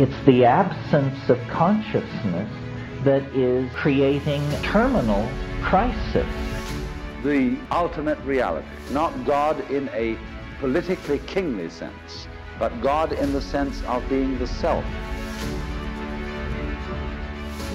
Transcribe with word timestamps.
It's 0.00 0.24
the 0.24 0.46
absence 0.46 1.28
of 1.28 1.38
consciousness 1.48 2.50
that 3.04 3.22
is 3.36 3.70
creating 3.74 4.42
terminal 4.62 5.28
crisis. 5.60 6.26
The 7.22 7.58
ultimate 7.70 8.18
reality, 8.20 8.66
not 8.92 9.26
God 9.26 9.60
in 9.70 9.90
a 9.90 10.16
politically 10.58 11.18
kingly 11.26 11.68
sense, 11.68 12.28
but 12.58 12.80
God 12.80 13.12
in 13.12 13.34
the 13.34 13.42
sense 13.42 13.82
of 13.82 14.08
being 14.08 14.38
the 14.38 14.46
self. 14.46 14.86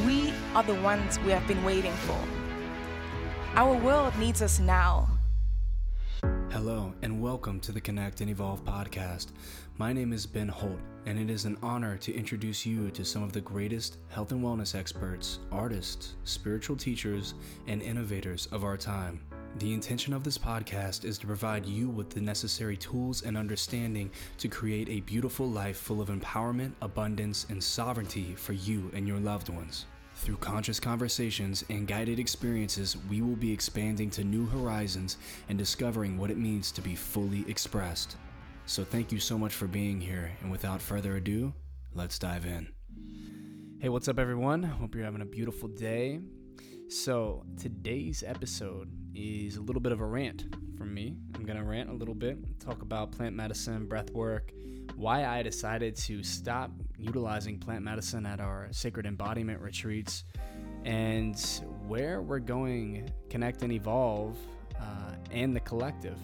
We 0.04 0.34
are 0.56 0.64
the 0.64 0.82
ones 0.82 1.20
we 1.20 1.32
have 1.32 1.48
been 1.48 1.64
waiting 1.64 1.94
for. 2.08 2.20
Our 3.54 3.78
world 3.78 4.18
needs 4.18 4.42
us 4.42 4.60
now. 4.60 5.08
Hello, 6.50 6.92
and 7.04 7.22
welcome 7.22 7.60
to 7.60 7.72
the 7.72 7.82
Connect 7.82 8.20
and 8.22 8.32
Evolve 8.32 8.66
podcast. 8.66 9.28
My 9.78 9.94
name 9.94 10.12
is 10.12 10.26
Ben 10.26 10.48
Holt, 10.48 10.80
and 11.06 11.20
it 11.20 11.30
is 11.30 11.46
an 11.46 11.58
honor 11.62 11.98
to 11.98 12.14
introduce 12.14 12.66
you 12.66 12.90
to 12.92 13.06
some 13.06 13.24
of 13.24 13.32
the 13.32 13.42
greatest 13.42 13.98
health 14.10 14.32
and 14.32 14.44
wellness 14.44 14.76
experts, 14.76 15.40
artists, 15.52 16.16
spiritual 16.24 16.76
teachers, 16.76 17.36
and 17.68 17.82
innovators 17.82 18.48
of 18.52 18.64
our 18.64 18.78
time. 18.78 19.20
The 19.60 19.74
intention 19.74 20.12
of 20.12 20.24
this 20.24 20.38
podcast 20.38 21.06
is 21.06 21.18
to 21.20 21.28
provide 21.28 21.66
you 21.66 21.90
with 21.90 22.10
the 22.10 22.20
necessary 22.20 22.76
tools 22.76 23.22
and 23.22 23.38
understanding 23.38 24.12
to 24.38 24.50
create 24.50 24.90
a 24.90 25.00
beautiful 25.02 25.50
life 25.50 25.78
full 25.78 26.02
of 26.02 26.10
empowerment, 26.10 26.74
abundance, 26.82 27.46
and 27.50 27.64
sovereignty 27.64 28.36
for 28.36 28.52
you 28.52 28.92
and 28.94 29.08
your 29.08 29.20
loved 29.20 29.48
ones. 29.48 29.86
Through 30.16 30.38
conscious 30.38 30.80
conversations 30.80 31.64
and 31.70 31.88
guided 31.88 32.20
experiences, 32.20 32.98
we 33.10 33.22
will 33.22 33.36
be 33.36 33.52
expanding 33.52 34.10
to 34.12 34.24
new 34.24 34.46
horizons 34.46 35.18
and 35.50 35.58
discovering 35.58 36.18
what 36.18 36.32
it 36.32 36.38
means 36.38 36.72
to 36.74 36.82
be 36.82 36.96
fully 36.96 37.46
expressed. 37.50 38.18
So, 38.68 38.84
thank 38.84 39.12
you 39.12 39.20
so 39.20 39.38
much 39.38 39.54
for 39.54 39.68
being 39.68 40.02
here, 40.02 40.32
and 40.42 40.50
without 40.50 40.82
further 40.82 41.18
ado, 41.18 41.54
let's 41.94 42.18
dive 42.18 42.48
in. 42.48 42.68
Hey, 43.80 43.90
what's 43.90 44.08
up, 44.08 44.18
everyone? 44.18 44.64
Hope 44.64 44.96
you're 44.96 45.06
having 45.06 45.22
a 45.22 45.26
beautiful 45.26 45.70
day. 45.70 46.20
So, 46.90 47.46
today's 47.62 48.24
episode 48.26 48.90
is 49.14 49.58
a 49.58 49.62
little 49.62 49.84
bit 49.84 49.92
of 49.92 50.02
a 50.02 50.06
rant 50.06 50.46
from 50.80 50.96
me. 50.96 51.16
I'm 51.36 51.46
going 51.46 51.60
to 51.60 51.64
rant 51.64 51.92
a 51.92 51.94
little 51.94 52.16
bit, 52.16 52.60
talk 52.60 52.82
about 52.82 53.12
plant 53.12 53.36
medicine, 53.36 53.86
breath 53.86 54.10
work, 54.10 54.52
why 54.96 55.26
I 55.26 55.44
decided 55.44 55.96
to 55.98 56.24
stop 56.24 56.72
utilizing 56.98 57.60
plant 57.60 57.84
medicine 57.84 58.26
at 58.26 58.40
our 58.40 58.70
sacred 58.72 59.06
embodiment 59.06 59.62
retreats, 59.62 60.24
and 60.84 61.40
where 61.88 62.24
we're 62.24 62.40
going, 62.40 63.12
connect 63.30 63.62
and 63.62 63.72
evolve, 63.72 64.40
uh, 64.82 65.12
and 65.30 65.56
the 65.56 65.60
collective. 65.60 66.18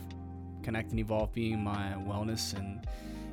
Connect 0.63 0.91
and 0.91 0.99
Evolve 0.99 1.33
being 1.33 1.59
my 1.59 1.93
wellness 2.07 2.57
and 2.57 2.85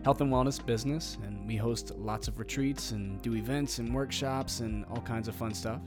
health 0.05 0.21
and 0.21 0.33
wellness 0.33 0.65
business. 0.65 1.19
And 1.23 1.47
we 1.47 1.57
host 1.57 1.93
lots 1.97 2.29
of 2.29 2.39
retreats 2.39 2.93
and 2.93 3.21
do 3.23 3.35
events 3.35 3.79
and 3.79 3.95
workshops 3.95 4.61
and 4.61 4.85
all 4.87 5.01
kinds 5.01 5.29
of 5.29 5.35
fun 5.35 5.55
stuff. 5.55 5.81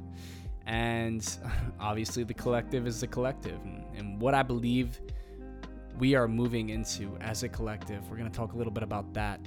And 0.65 1.27
obviously, 1.79 2.23
the 2.23 2.33
collective 2.33 2.87
is 2.87 3.01
the 3.01 3.07
collective. 3.07 3.59
And, 3.63 3.83
and 3.95 4.21
what 4.21 4.33
I 4.33 4.43
believe 4.43 4.99
we 5.97 6.15
are 6.15 6.27
moving 6.27 6.69
into 6.69 7.17
as 7.21 7.43
a 7.43 7.49
collective, 7.49 8.09
we're 8.09 8.17
going 8.17 8.29
to 8.29 8.35
talk 8.35 8.53
a 8.53 8.57
little 8.57 8.73
bit 8.73 8.83
about 8.83 9.13
that 9.13 9.39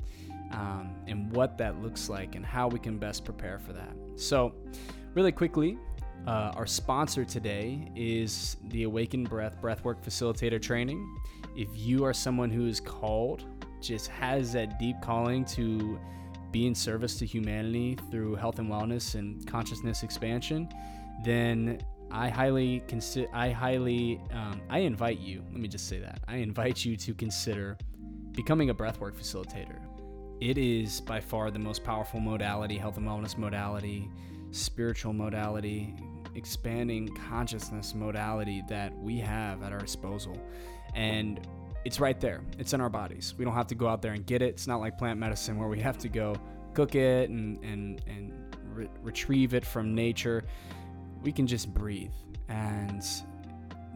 um, 0.53 0.95
and 1.06 1.33
what 1.33 1.59
that 1.59 1.83
looks 1.83 2.09
like 2.09 2.34
and 2.34 2.45
how 2.45 2.69
we 2.69 2.78
can 2.78 2.98
best 2.98 3.25
prepare 3.25 3.59
for 3.59 3.72
that. 3.72 3.95
So, 4.17 4.55
really 5.15 5.33
quickly, 5.33 5.78
uh, 6.27 6.53
our 6.55 6.67
sponsor 6.67 7.25
today 7.25 7.91
is 7.95 8.56
the 8.69 8.84
Awakened 8.84 9.28
Breath 9.28 9.61
Breathwork 9.61 10.03
Facilitator 10.03 10.61
Training. 10.61 11.06
If 11.56 11.69
you 11.72 12.05
are 12.05 12.12
someone 12.12 12.50
who 12.50 12.66
is 12.66 12.80
called, 12.80 13.44
just 13.80 14.08
has 14.08 14.52
that 14.55 14.78
deep 14.78 14.97
calling 15.02 15.44
to 15.44 15.98
be 16.50 16.66
in 16.66 16.74
service 16.74 17.19
to 17.19 17.27
humanity 17.27 17.98
through 18.10 18.36
health 18.36 18.58
and 18.58 18.70
wellness 18.70 19.14
and 19.14 19.47
consciousness 19.47 20.02
expansion, 20.02 20.69
then 21.25 21.80
I 22.10 22.28
highly 22.28 22.82
consider. 22.86 23.28
I 23.32 23.50
highly. 23.50 24.20
Um, 24.32 24.60
I 24.70 24.78
invite 24.78 25.19
you. 25.19 25.42
Let 25.50 25.60
me 25.60 25.69
just 25.69 25.88
say 25.88 25.98
that. 25.98 26.20
I 26.28 26.37
invite 26.37 26.84
you 26.84 26.97
to 26.97 27.15
consider 27.15 27.76
becoming 28.32 28.71
a 28.71 28.75
breathwork 28.75 29.15
facilitator. 29.15 29.78
It 30.41 30.59
is 30.59 31.00
by 31.00 31.21
far 31.21 31.50
the 31.50 31.59
most 31.59 31.84
powerful 31.84 32.21
modality, 32.21 32.76
health 32.76 32.97
and 32.98 33.06
wellness 33.06 33.38
modality, 33.38 34.09
spiritual 34.50 35.12
modality, 35.12 35.94
expanding 36.34 37.09
consciousness 37.28 37.94
modality 37.94 38.62
that 38.69 38.97
we 38.98 39.19
have 39.19 39.62
at 39.62 39.72
our 39.72 39.78
disposal. 39.78 40.38
And 40.94 41.41
it's 41.84 42.00
right 42.00 42.19
there. 42.21 42.41
It's 42.59 42.72
in 42.72 42.81
our 42.81 42.88
bodies. 42.88 43.34
We 43.37 43.44
don't 43.44 43.55
have 43.55 43.66
to 43.69 43.75
go 43.75 43.88
out 43.88 44.00
there 44.00 44.12
and 44.12 44.25
get 44.25 44.43
it. 44.43 44.49
It's 44.49 44.66
not 44.66 44.81
like 44.81 44.97
plant 44.97 45.19
medicine 45.19 45.59
where 45.59 45.69
we 45.69 45.81
have 45.81 45.99
to 45.99 46.09
go 46.09 46.37
cook 46.72 46.94
it 46.94 47.31
and 47.31 47.62
and 47.62 48.03
and 48.06 48.56
re- 48.72 48.88
retrieve 49.03 49.54
it 49.54 49.65
from 49.65 49.94
nature. 49.94 50.44
We 51.22 51.33
can 51.33 51.47
just 51.47 51.72
breathe. 51.72 52.12
And 52.49 53.04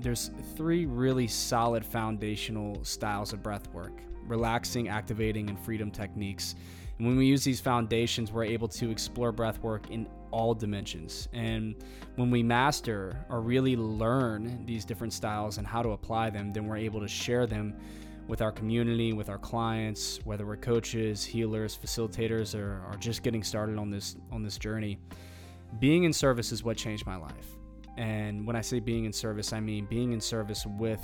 there's 0.00 0.30
three 0.56 0.86
really 0.86 1.26
solid 1.26 1.84
foundational 1.84 2.84
styles 2.84 3.32
of 3.32 3.42
breath 3.42 3.68
work 3.72 4.02
relaxing, 4.26 4.88
activating, 4.88 5.48
and 5.48 5.58
freedom 5.58 5.90
techniques. 5.90 6.54
And 6.98 7.06
when 7.06 7.16
we 7.16 7.26
use 7.26 7.44
these 7.44 7.60
foundations, 7.60 8.30
we're 8.30 8.44
able 8.44 8.68
to 8.68 8.90
explore 8.90 9.32
breath 9.32 9.58
work 9.62 9.90
in 9.90 10.06
all 10.30 10.54
dimensions. 10.54 11.28
And 11.32 11.74
when 12.16 12.30
we 12.30 12.42
master 12.42 13.24
or 13.28 13.40
really 13.40 13.76
learn 13.76 14.64
these 14.66 14.84
different 14.84 15.12
styles 15.12 15.58
and 15.58 15.66
how 15.66 15.82
to 15.82 15.90
apply 15.90 16.30
them, 16.30 16.52
then 16.52 16.66
we're 16.66 16.76
able 16.76 17.00
to 17.00 17.08
share 17.08 17.46
them 17.46 17.74
with 18.28 18.42
our 18.42 18.52
community, 18.52 19.12
with 19.12 19.30
our 19.30 19.38
clients, 19.38 20.20
whether 20.24 20.46
we're 20.46 20.56
coaches, 20.56 21.24
healers, 21.24 21.78
facilitators, 21.82 22.54
or, 22.54 22.82
or 22.86 22.96
just 22.98 23.22
getting 23.22 23.42
started 23.42 23.78
on 23.78 23.90
this 23.90 24.16
on 24.30 24.42
this 24.42 24.58
journey. 24.58 24.98
Being 25.80 26.04
in 26.04 26.12
service 26.12 26.52
is 26.52 26.62
what 26.62 26.76
changed 26.76 27.06
my 27.06 27.16
life. 27.16 27.56
And 27.96 28.46
when 28.46 28.54
I 28.54 28.60
say 28.60 28.80
being 28.80 29.06
in 29.06 29.12
service, 29.12 29.52
I 29.52 29.60
mean 29.60 29.86
being 29.86 30.12
in 30.12 30.20
service 30.20 30.64
with 30.78 31.02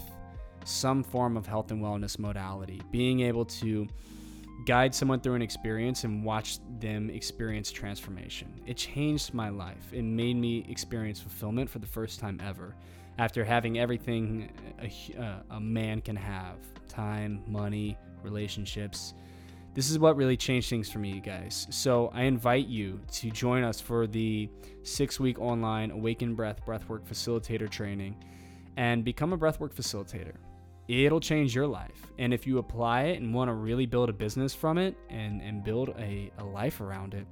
some 0.64 1.02
form 1.02 1.36
of 1.36 1.46
health 1.46 1.70
and 1.70 1.82
wellness 1.82 2.18
modality, 2.18 2.80
being 2.91 3.20
able 3.20 3.44
to 3.46 3.88
guide 4.65 4.94
someone 4.94 5.20
through 5.20 5.34
an 5.34 5.42
experience 5.42 6.04
and 6.04 6.25
watch 6.25 6.59
them 6.81 7.10
experience 7.10 7.70
transformation. 7.70 8.48
It 8.66 8.76
changed 8.76 9.34
my 9.34 9.50
life. 9.50 9.92
It 9.92 10.03
made 10.03 10.37
me 10.37 10.65
experience 10.69 11.20
fulfillment 11.20 11.69
for 11.69 11.81
the 11.81 11.87
first 11.87 12.20
time 12.20 12.41
ever 12.42 12.75
after 13.19 13.44
having 13.44 13.78
everything 13.78 14.50
a, 14.81 15.20
uh, 15.22 15.56
a, 15.56 15.60
man 15.60 16.00
can 16.00 16.16
have 16.16 16.56
time, 16.88 17.42
money, 17.47 17.97
relationships. 18.22 19.15
This 19.75 19.91
is 19.91 19.98
what 19.98 20.16
really 20.16 20.37
changed 20.37 20.71
things 20.71 20.91
for 20.91 20.98
me, 20.98 21.12
you 21.12 21.21
guys. 21.21 21.66
So 21.71 22.10
I 22.15 22.22
invite 22.22 22.66
you 22.66 23.00
to 23.12 23.31
join 23.31 23.62
us 23.62 23.81
for 23.81 24.06
the 24.06 24.48
six 24.82 25.21
week 25.21 25.38
online 25.38 25.91
Awakened 25.91 26.36
Breath 26.36 26.65
Breathwork 26.66 27.03
Facilitator 27.03 27.69
training 27.71 28.16
and 28.76 29.04
become 29.04 29.32
a 29.32 29.38
breathwork 29.38 29.75
facilitator 29.75 30.34
it'll 30.89 31.21
change 31.21 31.55
your 31.55 31.67
life. 31.67 32.12
And 32.19 32.33
if 32.33 32.47
you 32.47 32.59
apply 32.59 33.03
it 33.05 33.21
and 33.21 33.34
want 33.34 33.49
to 33.49 33.55
really 33.55 33.87
build 33.87 34.09
a 34.09 34.12
business 34.12 34.55
from 34.55 34.78
it 34.78 34.97
and, 35.09 35.41
and 35.41 35.65
build 35.65 35.91
a, 35.99 36.31
a 36.39 36.45
life 36.45 36.81
around 36.81 37.15
it, 37.15 37.27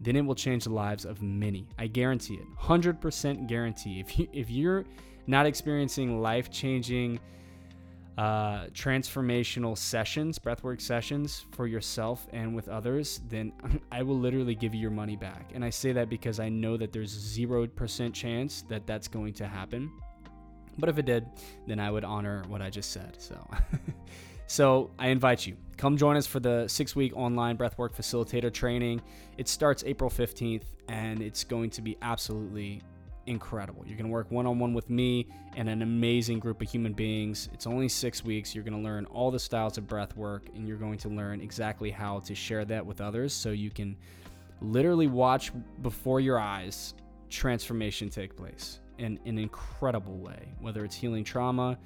then 0.00 0.16
it 0.16 0.22
will 0.22 0.34
change 0.34 0.64
the 0.64 0.72
lives 0.72 1.04
of 1.04 1.22
many. 1.22 1.66
I 1.78 1.86
guarantee 1.86 2.34
it. 2.34 2.46
100% 2.58 3.46
guarantee. 3.48 4.00
If, 4.00 4.18
you, 4.18 4.28
if 4.32 4.50
you're 4.50 4.84
not 5.26 5.46
experiencing 5.46 6.20
life 6.20 6.50
changing, 6.50 7.20
uh, 8.16 8.66
transformational 8.72 9.78
sessions, 9.78 10.40
breathwork 10.40 10.80
sessions 10.80 11.46
for 11.52 11.68
yourself 11.68 12.26
and 12.32 12.54
with 12.54 12.68
others, 12.68 13.20
then 13.28 13.52
I 13.92 14.02
will 14.02 14.18
literally 14.18 14.56
give 14.56 14.74
you 14.74 14.80
your 14.80 14.90
money 14.90 15.14
back. 15.14 15.52
And 15.54 15.64
I 15.64 15.70
say 15.70 15.92
that 15.92 16.08
because 16.08 16.40
I 16.40 16.48
know 16.48 16.76
that 16.76 16.92
there's 16.92 17.16
0% 17.38 18.12
chance 18.12 18.62
that 18.68 18.86
that's 18.86 19.06
going 19.06 19.34
to 19.34 19.46
happen. 19.46 19.90
But 20.78 20.88
if 20.88 20.98
it 20.98 21.06
did, 21.06 21.26
then 21.66 21.80
I 21.80 21.90
would 21.90 22.04
honor 22.04 22.44
what 22.48 22.62
I 22.62 22.70
just 22.70 22.92
said. 22.92 23.20
So, 23.20 23.36
so 24.46 24.90
I 24.98 25.08
invite 25.08 25.46
you. 25.46 25.56
Come 25.76 25.96
join 25.96 26.16
us 26.16 26.26
for 26.26 26.40
the 26.40 26.68
six 26.68 26.94
week 26.94 27.12
online 27.16 27.56
breathwork 27.56 27.94
facilitator 27.94 28.52
training. 28.52 29.02
It 29.36 29.48
starts 29.48 29.84
April 29.84 30.10
15th 30.10 30.64
and 30.88 31.20
it's 31.20 31.44
going 31.44 31.70
to 31.70 31.82
be 31.82 31.96
absolutely 32.02 32.82
incredible. 33.26 33.84
You're 33.86 33.96
going 33.96 34.06
to 34.06 34.12
work 34.12 34.30
one 34.30 34.46
on 34.46 34.58
one 34.58 34.72
with 34.72 34.88
me 34.88 35.26
and 35.54 35.68
an 35.68 35.82
amazing 35.82 36.38
group 36.38 36.62
of 36.62 36.70
human 36.70 36.94
beings. 36.94 37.48
It's 37.52 37.66
only 37.66 37.88
six 37.88 38.24
weeks. 38.24 38.54
You're 38.54 38.64
going 38.64 38.80
to 38.80 38.82
learn 38.82 39.04
all 39.06 39.30
the 39.30 39.38
styles 39.38 39.76
of 39.78 39.86
breath 39.86 40.16
work 40.16 40.44
and 40.54 40.66
you're 40.66 40.78
going 40.78 40.98
to 40.98 41.08
learn 41.08 41.40
exactly 41.40 41.90
how 41.90 42.20
to 42.20 42.34
share 42.34 42.64
that 42.66 42.84
with 42.84 43.00
others 43.00 43.34
so 43.34 43.50
you 43.50 43.70
can 43.70 43.96
literally 44.60 45.06
watch 45.06 45.52
before 45.82 46.20
your 46.20 46.38
eyes 46.38 46.94
transformation 47.28 48.08
take 48.08 48.34
place 48.34 48.80
in 48.98 49.18
an 49.24 49.38
incredible 49.38 50.18
way, 50.18 50.52
whether 50.60 50.84
it's 50.84 50.94
healing 50.94 51.24
trauma, 51.24 51.78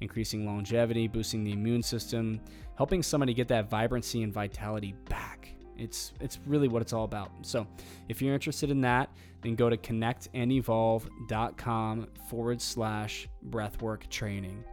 increasing 0.00 0.46
longevity, 0.46 1.06
boosting 1.08 1.44
the 1.44 1.52
immune 1.52 1.82
system, 1.82 2.40
helping 2.76 3.02
somebody 3.02 3.34
get 3.34 3.48
that 3.48 3.68
vibrancy 3.68 4.22
and 4.22 4.32
vitality 4.32 4.94
back. 5.08 5.48
It's 5.76 6.12
it's 6.20 6.38
really 6.46 6.68
what 6.68 6.80
it's 6.82 6.92
all 6.92 7.04
about. 7.04 7.30
So 7.42 7.66
if 8.08 8.20
you're 8.20 8.34
interested 8.34 8.70
in 8.70 8.80
that, 8.82 9.08
then 9.42 9.54
go 9.54 9.70
to 9.70 9.76
connectandevolve.com 9.76 12.08
forward 12.28 12.60
slash 12.60 13.28
breathwork 13.48 14.08
training. 14.08 14.64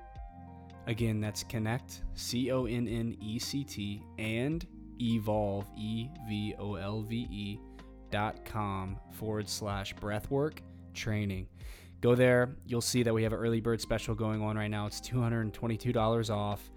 Again, 0.88 1.22
that's 1.22 1.44
connect, 1.44 2.02
C 2.14 2.52
O 2.52 2.66
N 2.66 2.88
N 2.88 3.16
E 3.22 3.38
C 3.40 3.64
T, 3.64 4.04
and 4.18 4.66
evolve, 5.02 5.66
E 5.78 6.08
V 6.28 6.56
O 6.60 6.76
L 6.76 7.02
V 7.02 7.28
E 7.30 7.60
dot 8.10 8.46
com 8.46 8.98
forward 9.12 9.50
slash 9.50 9.94
breathwork 9.96 10.60
training. 10.94 11.46
Go 12.02 12.14
there, 12.14 12.56
you'll 12.66 12.82
see 12.82 13.04
that 13.04 13.14
we 13.14 13.24
have 13.24 13.34
an 13.34 13.40
early 13.40 13.60
bird 13.60 13.82
special 13.82 14.14
going 14.14 14.42
on 14.42 14.56
right 14.56 14.70
now. 14.70 14.86
It's 14.86 15.02
$222 15.02 16.30
off. 16.30 16.70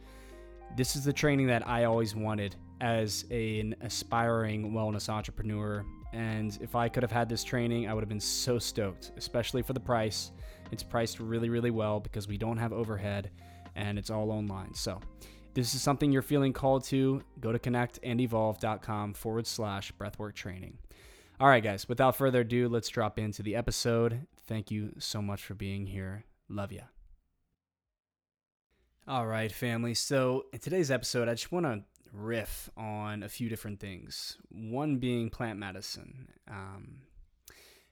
This 0.76 0.96
is 0.96 1.04
the 1.04 1.12
training 1.12 1.46
that 1.48 1.66
I 1.68 1.84
always 1.84 2.14
wanted 2.14 2.56
as 2.80 3.26
an 3.30 3.74
aspiring 3.82 4.72
wellness 4.72 5.08
entrepreneur. 5.08 5.84
And 6.12 6.56
if 6.62 6.74
I 6.74 6.88
could 6.88 7.02
have 7.02 7.12
had 7.12 7.28
this 7.28 7.44
training, 7.44 7.88
I 7.88 7.94
would 7.94 8.00
have 8.00 8.08
been 8.08 8.18
so 8.18 8.58
stoked, 8.58 9.12
especially 9.16 9.62
for 9.62 9.74
the 9.74 9.80
price. 9.80 10.32
It's 10.72 10.82
priced 10.82 11.20
really, 11.20 11.50
really 11.50 11.70
well 11.70 12.00
because 12.00 12.26
we 12.26 12.38
don't 12.38 12.56
have 12.56 12.72
overhead 12.72 13.30
and 13.76 13.98
it's 13.98 14.10
all 14.10 14.30
online. 14.30 14.74
So, 14.74 15.00
this 15.52 15.74
is 15.74 15.82
something 15.82 16.12
you're 16.12 16.22
feeling 16.22 16.52
called 16.52 16.84
to, 16.84 17.22
go 17.40 17.50
to 17.50 17.58
connectandevolve.com 17.58 19.14
forward 19.14 19.46
slash 19.48 19.92
breathwork 19.98 20.34
training. 20.34 20.78
All 21.40 21.48
right, 21.48 21.62
guys, 21.62 21.88
without 21.88 22.16
further 22.16 22.42
ado, 22.42 22.68
let's 22.68 22.88
drop 22.88 23.18
into 23.18 23.42
the 23.42 23.56
episode. 23.56 24.26
Thank 24.50 24.72
you 24.72 24.94
so 24.98 25.22
much 25.22 25.44
for 25.44 25.54
being 25.54 25.86
here. 25.86 26.24
Love 26.48 26.72
ya. 26.72 26.82
All 29.06 29.24
right, 29.24 29.52
family. 29.52 29.94
So, 29.94 30.46
in 30.52 30.58
today's 30.58 30.90
episode, 30.90 31.28
I 31.28 31.34
just 31.34 31.52
want 31.52 31.66
to 31.66 31.84
riff 32.12 32.68
on 32.76 33.22
a 33.22 33.28
few 33.28 33.48
different 33.48 33.78
things. 33.78 34.38
One 34.48 34.96
being 34.96 35.30
plant 35.30 35.60
medicine, 35.60 36.30
um, 36.50 37.02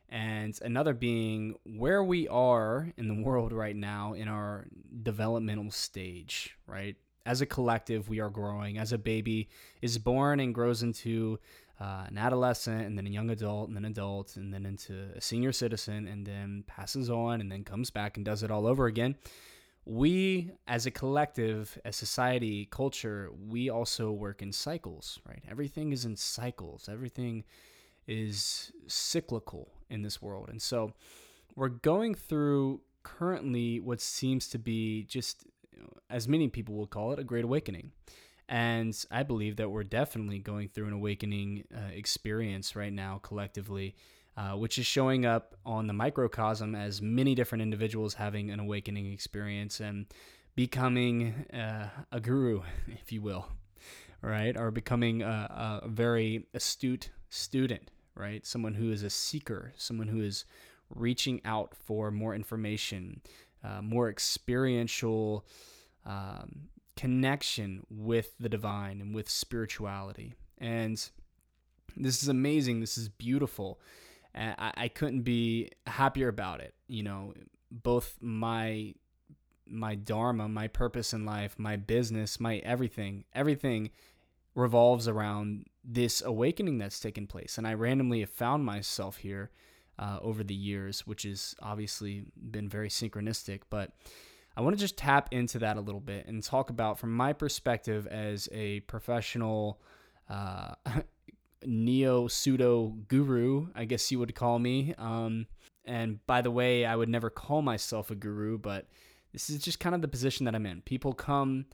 and 0.08 0.58
another 0.60 0.94
being 0.94 1.54
where 1.64 2.02
we 2.02 2.26
are 2.26 2.92
in 2.96 3.06
the 3.06 3.22
world 3.22 3.52
right 3.52 3.76
now 3.76 4.14
in 4.14 4.26
our 4.26 4.66
developmental 5.04 5.70
stage, 5.70 6.56
right? 6.66 6.96
As 7.24 7.40
a 7.40 7.46
collective, 7.46 8.08
we 8.08 8.18
are 8.18 8.30
growing. 8.30 8.78
As 8.78 8.92
a 8.92 8.98
baby 8.98 9.48
is 9.80 9.96
born 9.96 10.40
and 10.40 10.52
grows 10.52 10.82
into 10.82 11.38
uh, 11.80 12.04
an 12.08 12.18
adolescent, 12.18 12.86
and 12.86 12.98
then 12.98 13.06
a 13.06 13.10
young 13.10 13.30
adult, 13.30 13.68
and 13.68 13.76
then 13.76 13.84
adult, 13.84 14.36
and 14.36 14.52
then 14.52 14.66
into 14.66 15.08
a 15.14 15.20
senior 15.20 15.52
citizen, 15.52 16.08
and 16.08 16.26
then 16.26 16.64
passes 16.66 17.08
on, 17.08 17.40
and 17.40 17.50
then 17.50 17.64
comes 17.64 17.90
back 17.90 18.16
and 18.16 18.26
does 18.26 18.42
it 18.42 18.50
all 18.50 18.66
over 18.66 18.86
again. 18.86 19.16
We 19.84 20.50
as 20.66 20.84
a 20.84 20.90
collective 20.90 21.78
as 21.82 21.96
society 21.96 22.66
culture 22.70 23.30
we 23.48 23.70
also 23.70 24.12
work 24.12 24.42
in 24.42 24.52
cycles 24.52 25.18
right? 25.26 25.42
Everything 25.50 25.92
is 25.92 26.04
in 26.04 26.14
cycles. 26.14 26.90
Everything 26.90 27.44
is 28.06 28.72
cyclical 28.86 29.70
in 29.88 30.02
this 30.02 30.20
world. 30.20 30.48
And 30.50 30.60
so 30.60 30.92
we're 31.56 31.68
going 31.68 32.14
through 32.14 32.80
currently 33.02 33.80
what 33.80 34.00
seems 34.00 34.48
to 34.48 34.58
be 34.58 35.04
just 35.04 35.46
as 36.10 36.28
many 36.28 36.48
people 36.48 36.74
will 36.74 36.86
call 36.86 37.12
it 37.12 37.18
a 37.18 37.24
great 37.24 37.44
awakening 37.44 37.92
and 38.48 39.04
i 39.10 39.22
believe 39.22 39.56
that 39.56 39.70
we're 39.70 39.84
definitely 39.84 40.38
going 40.38 40.68
through 40.68 40.86
an 40.86 40.92
awakening 40.92 41.64
uh, 41.74 41.90
experience 41.92 42.74
right 42.74 42.92
now 42.92 43.20
collectively 43.22 43.94
uh, 44.38 44.52
which 44.52 44.78
is 44.78 44.86
showing 44.86 45.26
up 45.26 45.56
on 45.66 45.88
the 45.88 45.92
microcosm 45.92 46.76
as 46.76 47.02
many 47.02 47.34
different 47.34 47.60
individuals 47.60 48.14
having 48.14 48.50
an 48.50 48.60
awakening 48.60 49.12
experience 49.12 49.80
and 49.80 50.06
becoming 50.58 51.46
uh, 51.54 51.88
a 52.10 52.20
guru, 52.20 52.62
if 52.88 53.12
you 53.12 53.22
will, 53.22 53.46
right? 54.22 54.56
Or 54.56 54.72
becoming 54.72 55.22
a, 55.22 55.80
a 55.84 55.88
very 55.88 56.46
astute 56.52 57.10
student, 57.30 57.92
right? 58.16 58.44
Someone 58.46 58.74
who 58.74 58.90
is 58.90 59.04
a 59.04 59.10
seeker, 59.10 59.72
someone 59.76 60.08
who 60.08 60.20
is 60.20 60.44
reaching 60.88 61.40
out 61.44 61.74
for 61.74 62.10
more 62.10 62.34
information, 62.34 63.20
uh, 63.62 63.82
more 63.82 64.08
experiential 64.08 65.46
um, 66.04 66.68
connection 66.98 67.86
with 67.88 68.36
the 68.40 68.48
divine 68.48 69.00
and 69.00 69.14
with 69.14 69.30
spirituality. 69.30 70.34
And 70.58 70.94
this 71.96 72.22
is 72.24 72.28
amazing. 72.28 72.80
This 72.80 72.98
is 72.98 73.08
beautiful. 73.08 73.78
And 74.34 74.56
I, 74.58 74.72
I 74.76 74.88
couldn't 74.88 75.22
be 75.22 75.70
happier 75.86 76.26
about 76.26 76.60
it. 76.60 76.74
You 76.88 77.04
know, 77.04 77.34
both 77.70 78.16
my 78.20 78.94
my 79.70 79.94
dharma, 79.94 80.48
my 80.48 80.66
purpose 80.66 81.12
in 81.12 81.24
life, 81.24 81.54
my 81.56 81.76
business, 81.76 82.40
my 82.40 82.56
everything, 82.58 83.24
everything 83.32 83.90
revolves 84.54 85.06
around 85.06 85.66
this 85.84 86.20
awakening 86.20 86.78
that's 86.78 86.98
taken 86.98 87.28
place. 87.28 87.58
And 87.58 87.66
I 87.66 87.74
randomly 87.74 88.20
have 88.20 88.30
found 88.30 88.64
myself 88.64 89.18
here 89.18 89.50
uh, 89.98 90.18
over 90.20 90.42
the 90.42 90.54
years, 90.54 91.06
which 91.06 91.22
has 91.22 91.54
obviously 91.62 92.24
been 92.50 92.68
very 92.68 92.88
synchronistic. 92.88 93.60
But 93.70 93.92
I 94.58 94.60
want 94.60 94.76
to 94.76 94.80
just 94.80 94.96
tap 94.96 95.28
into 95.30 95.60
that 95.60 95.76
a 95.76 95.80
little 95.80 96.00
bit 96.00 96.26
and 96.26 96.42
talk 96.42 96.68
about, 96.68 96.98
from 96.98 97.14
my 97.14 97.32
perspective 97.32 98.08
as 98.08 98.48
a 98.50 98.80
professional 98.80 99.80
uh, 100.28 100.74
neo 101.64 102.26
pseudo 102.26 102.88
guru, 103.06 103.68
I 103.76 103.84
guess 103.84 104.10
you 104.10 104.18
would 104.18 104.34
call 104.34 104.58
me. 104.58 104.96
Um, 104.98 105.46
and 105.84 106.18
by 106.26 106.42
the 106.42 106.50
way, 106.50 106.84
I 106.84 106.96
would 106.96 107.08
never 107.08 107.30
call 107.30 107.62
myself 107.62 108.10
a 108.10 108.16
guru, 108.16 108.58
but 108.58 108.88
this 109.32 109.48
is 109.48 109.62
just 109.62 109.78
kind 109.78 109.94
of 109.94 110.02
the 110.02 110.08
position 110.08 110.44
that 110.46 110.56
I'm 110.56 110.66
in. 110.66 110.80
People 110.80 111.12
come 111.12 111.66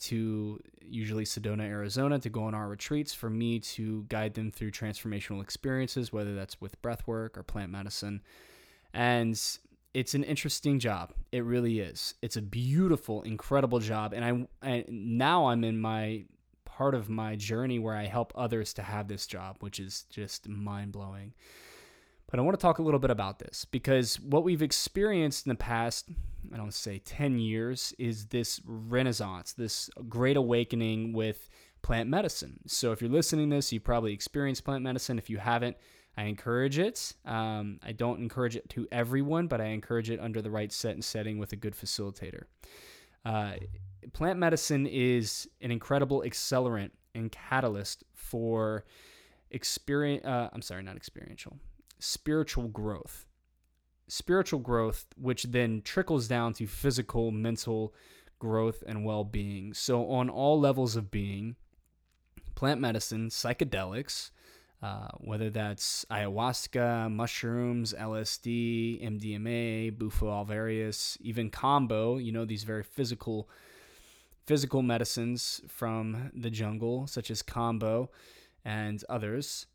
to 0.00 0.58
usually 0.84 1.24
Sedona, 1.24 1.62
Arizona 1.62 2.18
to 2.18 2.28
go 2.28 2.42
on 2.42 2.54
our 2.56 2.66
retreats 2.66 3.14
for 3.14 3.30
me 3.30 3.60
to 3.60 4.04
guide 4.08 4.34
them 4.34 4.50
through 4.50 4.72
transformational 4.72 5.44
experiences, 5.44 6.12
whether 6.12 6.34
that's 6.34 6.60
with 6.60 6.82
breath 6.82 7.06
work 7.06 7.38
or 7.38 7.44
plant 7.44 7.70
medicine. 7.70 8.20
And 8.92 9.40
it's 9.94 10.14
an 10.14 10.24
interesting 10.24 10.78
job. 10.78 11.12
It 11.32 11.44
really 11.44 11.80
is. 11.80 12.14
It's 12.22 12.36
a 12.36 12.42
beautiful, 12.42 13.22
incredible 13.22 13.78
job. 13.78 14.12
And 14.14 14.48
I, 14.62 14.66
I 14.68 14.84
now 14.88 15.46
I'm 15.46 15.64
in 15.64 15.78
my 15.80 16.24
part 16.64 16.94
of 16.94 17.08
my 17.10 17.36
journey 17.36 17.78
where 17.78 17.94
I 17.94 18.06
help 18.06 18.32
others 18.34 18.72
to 18.74 18.82
have 18.82 19.08
this 19.08 19.26
job, 19.26 19.56
which 19.60 19.78
is 19.78 20.04
just 20.10 20.48
mind 20.48 20.92
blowing. 20.92 21.34
But 22.30 22.40
I 22.40 22.42
want 22.42 22.58
to 22.58 22.62
talk 22.62 22.78
a 22.78 22.82
little 22.82 23.00
bit 23.00 23.10
about 23.10 23.38
this 23.38 23.66
because 23.66 24.18
what 24.18 24.42
we've 24.42 24.62
experienced 24.62 25.44
in 25.44 25.50
the 25.50 25.56
past, 25.56 26.08
I 26.52 26.56
don't 26.56 26.72
say 26.72 26.98
10 26.98 27.38
years, 27.38 27.92
is 27.98 28.26
this 28.26 28.58
renaissance, 28.64 29.52
this 29.52 29.90
great 30.08 30.38
awakening 30.38 31.12
with 31.12 31.50
plant 31.82 32.08
medicine. 32.08 32.60
So 32.66 32.92
if 32.92 33.02
you're 33.02 33.10
listening 33.10 33.50
to 33.50 33.56
this, 33.56 33.70
you 33.70 33.80
probably 33.80 34.14
experienced 34.14 34.64
plant 34.64 34.82
medicine. 34.82 35.18
If 35.18 35.28
you 35.28 35.36
haven't, 35.36 35.76
I 36.16 36.24
encourage 36.24 36.78
it. 36.78 37.14
Um, 37.24 37.78
I 37.82 37.92
don't 37.92 38.20
encourage 38.20 38.56
it 38.56 38.68
to 38.70 38.86
everyone, 38.92 39.46
but 39.46 39.60
I 39.60 39.66
encourage 39.66 40.10
it 40.10 40.20
under 40.20 40.42
the 40.42 40.50
right 40.50 40.70
set 40.70 40.92
and 40.92 41.04
setting 41.04 41.38
with 41.38 41.52
a 41.52 41.56
good 41.56 41.74
facilitator. 41.74 42.44
Uh, 43.24 43.52
plant 44.12 44.38
medicine 44.38 44.86
is 44.86 45.48
an 45.60 45.70
incredible 45.70 46.22
accelerant 46.26 46.90
and 47.14 47.30
catalyst 47.32 48.04
for 48.14 48.84
experience. 49.50 50.24
Uh, 50.24 50.50
I'm 50.52 50.62
sorry, 50.62 50.82
not 50.82 50.96
experiential, 50.96 51.56
spiritual 51.98 52.68
growth. 52.68 53.26
Spiritual 54.08 54.60
growth, 54.60 55.06
which 55.16 55.44
then 55.44 55.80
trickles 55.82 56.28
down 56.28 56.52
to 56.54 56.66
physical, 56.66 57.30
mental 57.30 57.94
growth, 58.38 58.82
and 58.86 59.04
well 59.04 59.24
being. 59.24 59.72
So, 59.72 60.10
on 60.10 60.28
all 60.28 60.60
levels 60.60 60.96
of 60.96 61.10
being, 61.10 61.56
plant 62.54 62.80
medicine, 62.80 63.30
psychedelics, 63.30 64.30
uh, 64.82 65.08
whether 65.18 65.48
that's 65.48 66.04
ayahuasca, 66.10 67.10
mushrooms, 67.10 67.94
LSD, 67.94 69.02
MDMA, 69.02 69.96
Bufo 69.96 70.26
alvarius, 70.26 71.16
even 71.20 71.50
Kambo, 71.50 72.22
you 72.22 72.32
know, 72.32 72.44
these 72.44 72.64
very 72.64 72.82
physical 72.82 73.48
physical 74.44 74.82
medicines 74.82 75.60
from 75.68 76.32
the 76.34 76.50
jungle, 76.50 77.06
such 77.06 77.30
as 77.30 77.44
Kambo 77.44 78.08
and 78.64 79.04
others, 79.08 79.66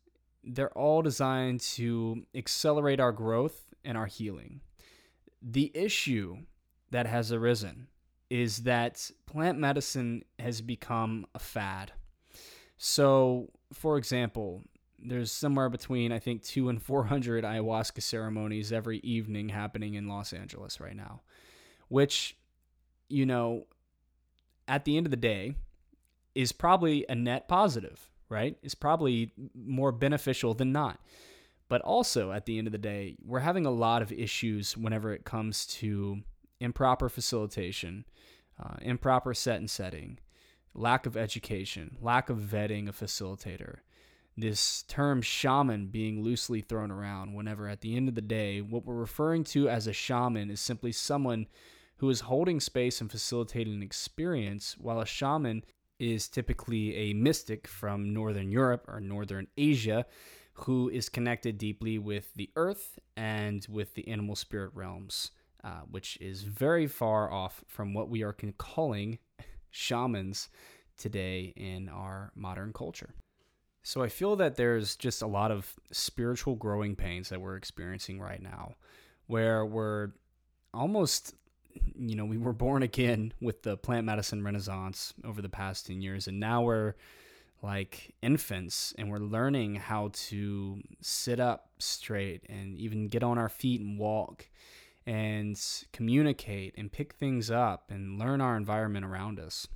they're 0.44 0.76
all 0.76 1.00
designed 1.00 1.60
to 1.60 2.26
accelerate 2.34 3.00
our 3.00 3.12
growth 3.12 3.74
and 3.84 3.96
our 3.96 4.06
healing. 4.06 4.60
The 5.40 5.72
issue 5.74 6.38
that 6.90 7.06
has 7.06 7.32
arisen 7.32 7.88
is 8.28 8.58
that 8.58 9.10
plant 9.26 9.58
medicine 9.58 10.22
has 10.38 10.60
become 10.60 11.26
a 11.34 11.38
fad. 11.38 11.92
So, 12.76 13.48
for 13.72 13.96
example, 13.96 14.64
there's 14.98 15.30
somewhere 15.30 15.68
between 15.68 16.12
I 16.12 16.18
think 16.18 16.42
2 16.42 16.68
and 16.68 16.82
400 16.82 17.44
ayahuasca 17.44 18.02
ceremonies 18.02 18.72
every 18.72 18.98
evening 18.98 19.50
happening 19.50 19.94
in 19.94 20.08
Los 20.08 20.32
Angeles 20.32 20.80
right 20.80 20.96
now, 20.96 21.20
which 21.88 22.36
you 23.08 23.26
know, 23.26 23.66
at 24.66 24.84
the 24.84 24.96
end 24.96 25.06
of 25.06 25.10
the 25.10 25.16
day 25.16 25.54
is 26.34 26.52
probably 26.52 27.04
a 27.08 27.14
net 27.14 27.48
positive, 27.48 28.10
right? 28.28 28.56
It's 28.62 28.74
probably 28.74 29.32
more 29.54 29.92
beneficial 29.92 30.54
than 30.54 30.72
not. 30.72 31.00
But 31.68 31.82
also, 31.82 32.32
at 32.32 32.46
the 32.46 32.58
end 32.58 32.66
of 32.66 32.72
the 32.72 32.78
day, 32.78 33.16
we're 33.22 33.40
having 33.40 33.66
a 33.66 33.70
lot 33.70 34.00
of 34.00 34.12
issues 34.12 34.76
whenever 34.76 35.12
it 35.12 35.24
comes 35.24 35.66
to 35.66 36.22
improper 36.60 37.08
facilitation, 37.08 38.06
uh, 38.62 38.76
improper 38.80 39.34
set 39.34 39.58
and 39.58 39.68
setting, 39.68 40.18
lack 40.74 41.04
of 41.04 41.16
education, 41.16 41.96
lack 42.00 42.30
of 42.30 42.38
vetting 42.38 42.88
a 42.88 42.92
facilitator. 42.92 43.78
This 44.40 44.84
term 44.84 45.20
shaman 45.20 45.88
being 45.88 46.22
loosely 46.22 46.60
thrown 46.60 46.92
around 46.92 47.34
whenever 47.34 47.68
at 47.68 47.80
the 47.80 47.96
end 47.96 48.08
of 48.08 48.14
the 48.14 48.20
day, 48.20 48.60
what 48.60 48.84
we're 48.84 48.94
referring 48.94 49.42
to 49.44 49.68
as 49.68 49.88
a 49.88 49.92
shaman 49.92 50.48
is 50.48 50.60
simply 50.60 50.92
someone 50.92 51.48
who 51.96 52.08
is 52.08 52.20
holding 52.20 52.60
space 52.60 53.00
and 53.00 53.10
facilitating 53.10 53.74
an 53.74 53.82
experience, 53.82 54.76
while 54.78 55.00
a 55.00 55.06
shaman 55.06 55.64
is 55.98 56.28
typically 56.28 56.94
a 56.94 57.14
mystic 57.14 57.66
from 57.66 58.14
Northern 58.14 58.52
Europe 58.52 58.84
or 58.86 59.00
Northern 59.00 59.48
Asia 59.56 60.06
who 60.52 60.88
is 60.88 61.08
connected 61.08 61.58
deeply 61.58 61.98
with 61.98 62.32
the 62.34 62.50
earth 62.54 63.00
and 63.16 63.66
with 63.68 63.94
the 63.94 64.06
animal 64.06 64.36
spirit 64.36 64.70
realms, 64.72 65.32
uh, 65.64 65.80
which 65.90 66.16
is 66.20 66.44
very 66.44 66.86
far 66.86 67.32
off 67.32 67.64
from 67.66 67.92
what 67.92 68.08
we 68.08 68.22
are 68.22 68.36
calling 68.56 69.18
shamans 69.70 70.48
today 70.96 71.52
in 71.56 71.88
our 71.88 72.30
modern 72.36 72.72
culture. 72.72 73.14
So 73.88 74.02
I 74.02 74.10
feel 74.10 74.36
that 74.36 74.56
there's 74.56 74.96
just 74.96 75.22
a 75.22 75.26
lot 75.26 75.50
of 75.50 75.74
spiritual 75.92 76.56
growing 76.56 76.94
pains 76.94 77.30
that 77.30 77.40
we're 77.40 77.56
experiencing 77.56 78.20
right 78.20 78.42
now, 78.42 78.74
where 79.28 79.64
we're 79.64 80.10
almost, 80.74 81.34
you 81.98 82.14
know, 82.14 82.26
we 82.26 82.36
were 82.36 82.52
born 82.52 82.82
again 82.82 83.32
with 83.40 83.62
the 83.62 83.78
plant 83.78 84.04
medicine 84.04 84.44
renaissance 84.44 85.14
over 85.24 85.40
the 85.40 85.48
past 85.48 85.86
10 85.86 86.02
years, 86.02 86.28
and 86.28 86.38
now 86.38 86.60
we're 86.60 86.96
like 87.62 88.14
infants 88.20 88.92
and 88.98 89.10
we're 89.10 89.20
learning 89.20 89.76
how 89.76 90.10
to 90.12 90.82
sit 91.00 91.40
up 91.40 91.70
straight 91.78 92.42
and 92.46 92.76
even 92.76 93.08
get 93.08 93.22
on 93.22 93.38
our 93.38 93.48
feet 93.48 93.80
and 93.80 93.98
walk 93.98 94.50
and 95.06 95.58
communicate 95.94 96.74
and 96.76 96.92
pick 96.92 97.14
things 97.14 97.50
up 97.50 97.90
and 97.90 98.18
learn 98.18 98.42
our 98.42 98.54
environment 98.54 99.06
around 99.06 99.40
us. 99.40 99.66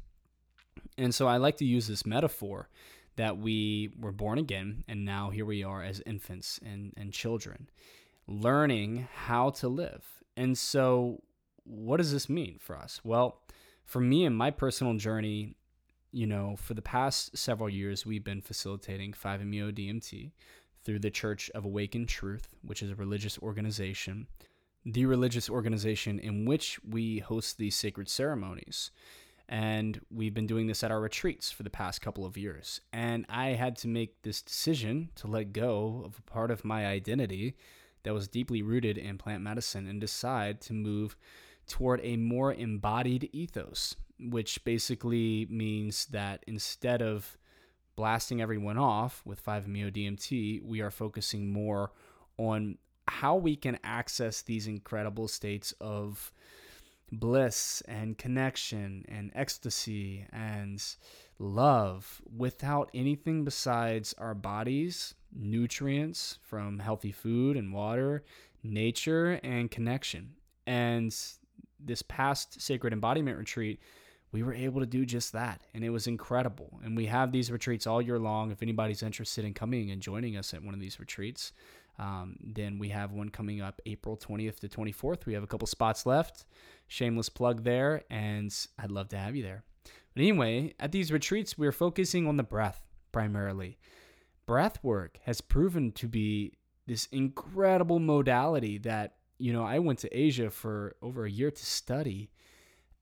And 0.99 1.15
so 1.15 1.27
I 1.27 1.39
like 1.39 1.57
to 1.57 1.65
use 1.65 1.87
this 1.87 2.05
metaphor 2.05 2.69
that 3.17 3.39
we 3.39 3.91
were 3.99 4.13
born 4.13 4.39
again 4.39 4.85
and 4.89 5.05
now 5.05 5.31
here 5.31 5.45
we 5.45 5.63
are 5.63 5.83
as 5.83 6.03
infants 6.07 6.59
and, 6.65 6.93
and 6.97 7.13
children, 7.13 7.69
learning 8.27 9.09
how 9.15 9.51
to 9.51 9.69
live. 9.69 10.05
And 10.37 10.57
so, 10.57 11.23
what 11.65 11.99
does 11.99 12.13
this 12.13 12.29
mean 12.29 12.59
for 12.59 12.77
us? 12.77 13.01
Well, 13.05 13.41
for 13.85 14.01
me 14.01 14.25
and 14.25 14.37
my 14.37 14.51
personal 14.51 14.95
journey, 14.95 15.55
you 16.11 16.27
know, 16.27 16.57
for 16.57 16.75
the 16.75 16.83
past 16.83 17.37
several 17.37 17.69
years, 17.69 18.05
we've 18.05 18.25
been 18.25 18.41
facilitating 18.41 19.13
5MEO 19.13 19.73
DMT 19.73 20.33
through 20.85 20.99
the 20.99 21.11
Church 21.11 21.51
of 21.55 21.65
Awakened 21.65 22.09
Truth, 22.09 22.49
which 22.63 22.83
is 22.83 22.91
a 22.91 22.95
religious 22.95 23.39
organization, 23.39 24.27
the 24.85 25.07
religious 25.07 25.49
organization 25.49 26.19
in 26.19 26.45
which 26.45 26.81
we 26.85 27.21
host 27.21 27.59
these 27.59 27.77
sacred 27.77 28.09
ceremonies. 28.09 28.91
And 29.49 30.01
we've 30.11 30.35
been 30.35 30.47
doing 30.47 30.67
this 30.67 30.83
at 30.83 30.91
our 30.91 31.01
retreats 31.01 31.51
for 31.51 31.63
the 31.63 31.71
past 31.71 32.01
couple 32.01 32.25
of 32.25 32.37
years. 32.37 32.81
And 32.93 33.27
I 33.29 33.49
had 33.49 33.77
to 33.79 33.89
make 33.89 34.23
this 34.23 34.41
decision 34.43 35.11
to 35.17 35.27
let 35.27 35.53
go 35.53 36.03
of 36.05 36.19
a 36.19 36.31
part 36.31 36.51
of 36.51 36.65
my 36.65 36.87
identity 36.87 37.57
that 38.05 38.15
was 38.15 38.29
deeply 38.29 38.63
rooted 38.63 38.99
in 38.99 39.19
plant 39.19 39.43
medicine 39.43 39.87
and 39.87 40.01
decide 40.01 40.61
to 40.63 40.73
move 40.73 41.17
toward 41.67 42.01
a 42.03 42.17
more 42.17 42.53
embodied 42.53 43.29
ethos, 43.33 43.95
which 44.19 44.65
basically 44.65 45.47
means 45.51 46.07
that 46.07 46.43
instead 46.47 47.03
of 47.03 47.37
blasting 47.95 48.41
everyone 48.41 48.79
off 48.79 49.23
with 49.25 49.45
5-MeO 49.45 49.91
DMT, 49.91 50.63
we 50.63 50.81
are 50.81 50.91
focusing 50.91 51.53
more 51.53 51.93
on 52.39 52.79
how 53.07 53.37
we 53.37 53.55
can 53.55 53.79
access 53.85 54.43
these 54.43 54.67
incredible 54.67 55.29
states 55.29 55.75
of 55.81 56.33
bliss 57.13 57.83
and 57.87 58.17
connection 58.17 59.05
and 59.09 59.31
ecstasy 59.35 60.27
and 60.33 60.83
love 61.39 62.23
without 62.35 62.91
anything 62.95 63.45
besides 63.45 64.15
our 64.19 64.35
bodies, 64.35 65.15
nutrients 65.35 66.39
from 66.43 66.79
healthy 66.79 67.13
food 67.13 67.57
and 67.57 67.73
water, 67.73 68.25
nature, 68.63 69.39
and 69.43 69.71
connection. 69.71 70.33
And 70.67 71.15
this 71.79 72.03
past 72.03 72.61
sacred 72.61 72.93
embodiment 72.93 73.39
retreat, 73.39 73.81
we 74.31 74.43
were 74.43 74.55
able 74.55 74.81
to 74.81 74.87
do 74.87 75.05
just 75.05 75.33
that. 75.35 75.63
And 75.75 75.85
it 75.85 75.91
was 75.91 76.07
incredible. 76.07 76.81
And 76.83 76.97
we 76.97 77.07
have 77.07 77.33
these 77.33 77.51
retreats 77.51 77.87
all 77.87 78.01
year 78.01 78.19
long. 78.19 78.51
If 78.51 78.63
anybody's 78.63 79.03
interested 79.03 79.45
in 79.45 79.53
coming 79.53 79.91
and 79.91 80.01
joining 80.01 80.37
us 80.37 80.55
at 80.55 80.63
one 80.63 80.73
of 80.73 80.81
these 80.81 80.99
retreats, 80.99 81.53
um, 81.99 82.37
then 82.43 82.79
we 82.79 82.89
have 82.89 83.13
one 83.13 83.29
coming 83.29 83.61
up 83.61 83.81
April 83.87 84.17
20th 84.17 84.61
to 84.61 84.69
24th. 84.69 85.27
We 85.27 85.35
have 85.35 85.43
a 85.43 85.47
couple 85.47 85.67
spots 85.67 86.07
left. 86.07 86.45
Shameless 86.89 87.29
plug 87.29 87.65
there. 87.65 88.03
And 88.11 88.55
I'd 88.79 88.91
love 88.91 89.09
to 89.11 89.19
have 89.19 89.37
you 89.37 89.43
there. 89.43 89.65
But 90.15 90.23
anyway, 90.23 90.75
at 90.81 90.93
these 90.93 91.13
retreats, 91.13 91.57
we're 91.57 91.73
focusing 91.73 92.27
on 92.27 92.37
the 92.37 92.43
breath 92.43 92.83
primarily. 93.13 93.79
Breath 94.47 94.83
work 94.83 95.19
has 95.25 95.41
proven 95.41 95.93
to 95.93 96.09
be 96.09 96.55
this 96.87 97.07
incredible 97.13 98.01
modality 98.01 98.79
that, 98.79 99.17
you 99.39 99.53
know, 99.53 99.65
I 99.65 99.79
went 99.79 100.01
to 100.01 100.19
Asia 100.19 100.51
for 100.51 100.97
over 101.01 101.25
a 101.25 101.31
year 101.31 101.51
to 101.51 101.67
study 101.67 102.31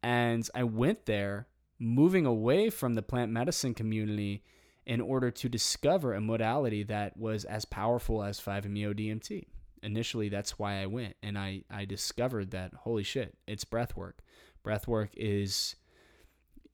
and 0.02 0.48
I 0.54 0.64
went 0.64 1.06
there 1.06 1.46
moving 1.78 2.26
away 2.26 2.70
from 2.70 2.94
the 2.94 3.02
plant 3.02 3.32
medicine 3.32 3.74
community 3.74 4.44
in 4.86 5.00
order 5.00 5.30
to 5.30 5.48
discover 5.48 6.14
a 6.14 6.20
modality 6.20 6.82
that 6.84 7.16
was 7.16 7.44
as 7.44 7.64
powerful 7.64 8.22
as 8.22 8.40
5-MeO 8.40 8.92
DMT. 8.94 9.46
Initially, 9.82 10.28
that's 10.28 10.58
why 10.58 10.82
I 10.82 10.86
went, 10.86 11.16
and 11.22 11.38
I, 11.38 11.62
I 11.70 11.84
discovered 11.84 12.50
that 12.50 12.74
holy 12.74 13.02
shit, 13.02 13.36
it's 13.46 13.64
breath 13.64 13.96
work. 13.96 14.18
Breath 14.62 14.86
work 14.86 15.10
is 15.16 15.76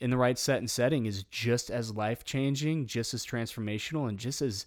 in 0.01 0.11
the 0.11 0.17
right 0.17 0.39
set 0.39 0.59
and 0.59 0.71
setting 0.71 1.07
is 1.07 1.25
just 1.25 1.71
as 1.71 1.95
life 1.95 2.25
changing, 2.25 2.87
just 2.87 3.15
as 3.15 3.25
transformational, 3.25 4.09
and 4.09 4.19
just 4.19 4.43
as 4.43 4.67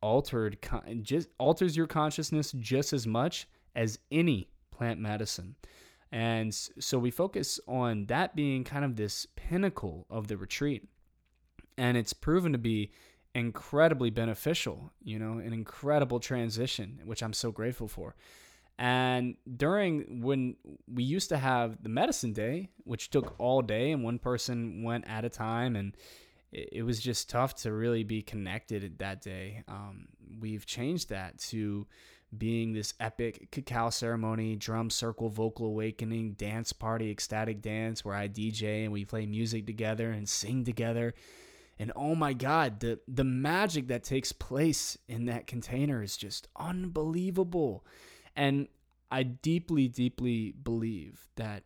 altered, 0.00 0.58
just 1.02 1.28
alters 1.38 1.76
your 1.76 1.86
consciousness 1.86 2.52
just 2.52 2.92
as 2.92 3.06
much 3.06 3.46
as 3.74 3.98
any 4.10 4.48
plant 4.70 5.00
medicine. 5.00 5.54
And 6.12 6.54
so 6.54 6.98
we 6.98 7.10
focus 7.10 7.58
on 7.66 8.06
that 8.06 8.36
being 8.36 8.64
kind 8.64 8.84
of 8.84 8.96
this 8.96 9.26
pinnacle 9.34 10.06
of 10.08 10.28
the 10.28 10.36
retreat. 10.36 10.88
And 11.76 11.96
it's 11.96 12.12
proven 12.12 12.52
to 12.52 12.58
be 12.58 12.92
incredibly 13.34 14.10
beneficial, 14.10 14.92
you 15.02 15.18
know, 15.18 15.38
an 15.38 15.52
incredible 15.52 16.20
transition, 16.20 17.00
which 17.04 17.22
I'm 17.22 17.32
so 17.32 17.50
grateful 17.50 17.88
for. 17.88 18.14
And 18.78 19.36
during 19.56 20.22
when 20.22 20.56
we 20.92 21.04
used 21.04 21.28
to 21.28 21.36
have 21.36 21.82
the 21.82 21.88
medicine 21.88 22.32
day, 22.32 22.70
which 22.84 23.10
took 23.10 23.34
all 23.38 23.62
day 23.62 23.92
and 23.92 24.02
one 24.02 24.18
person 24.18 24.82
went 24.82 25.06
at 25.08 25.24
a 25.24 25.28
time, 25.28 25.76
and 25.76 25.96
it, 26.52 26.84
was 26.84 27.00
just 27.00 27.28
tough 27.30 27.54
to 27.56 27.72
really 27.72 28.04
be 28.04 28.22
connected 28.22 28.98
that 28.98 29.22
day. 29.22 29.62
Um, 29.68 30.06
we've 30.40 30.66
changed 30.66 31.10
that 31.10 31.38
to 31.50 31.86
being 32.36 32.72
this 32.72 32.94
epic 33.00 33.48
cacao 33.50 33.90
ceremony, 33.90 34.56
drum 34.56 34.90
circle, 34.90 35.28
vocal 35.28 35.66
awakening, 35.66 36.32
dance 36.32 36.72
party, 36.72 37.10
ecstatic 37.10 37.60
dance 37.60 38.04
where 38.04 38.14
I 38.14 38.28
DJ 38.28 38.84
and 38.84 38.92
we 38.92 39.04
play 39.04 39.26
music 39.26 39.66
together 39.66 40.10
and 40.10 40.28
sing 40.28 40.64
together. 40.64 41.14
And 41.78 41.92
oh 41.96 42.14
my 42.14 42.32
God, 42.32 42.80
the, 42.80 43.00
the 43.08 43.24
magic 43.24 43.88
that 43.88 44.04
takes 44.04 44.32
place 44.32 44.96
in 45.08 45.26
that 45.26 45.46
container 45.46 46.02
is 46.02 46.16
just 46.16 46.48
unbelievable. 46.56 47.84
And 48.36 48.68
I 49.10 49.22
deeply, 49.22 49.88
deeply 49.88 50.52
believe 50.52 51.28
that 51.36 51.64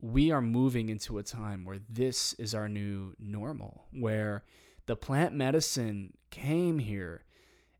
we 0.00 0.30
are 0.30 0.42
moving 0.42 0.88
into 0.88 1.18
a 1.18 1.22
time 1.22 1.64
where 1.64 1.78
this 1.88 2.32
is 2.34 2.54
our 2.54 2.68
new 2.68 3.14
normal, 3.18 3.84
where 3.92 4.42
the 4.86 4.96
plant 4.96 5.34
medicine 5.34 6.14
came 6.30 6.80
here 6.80 7.24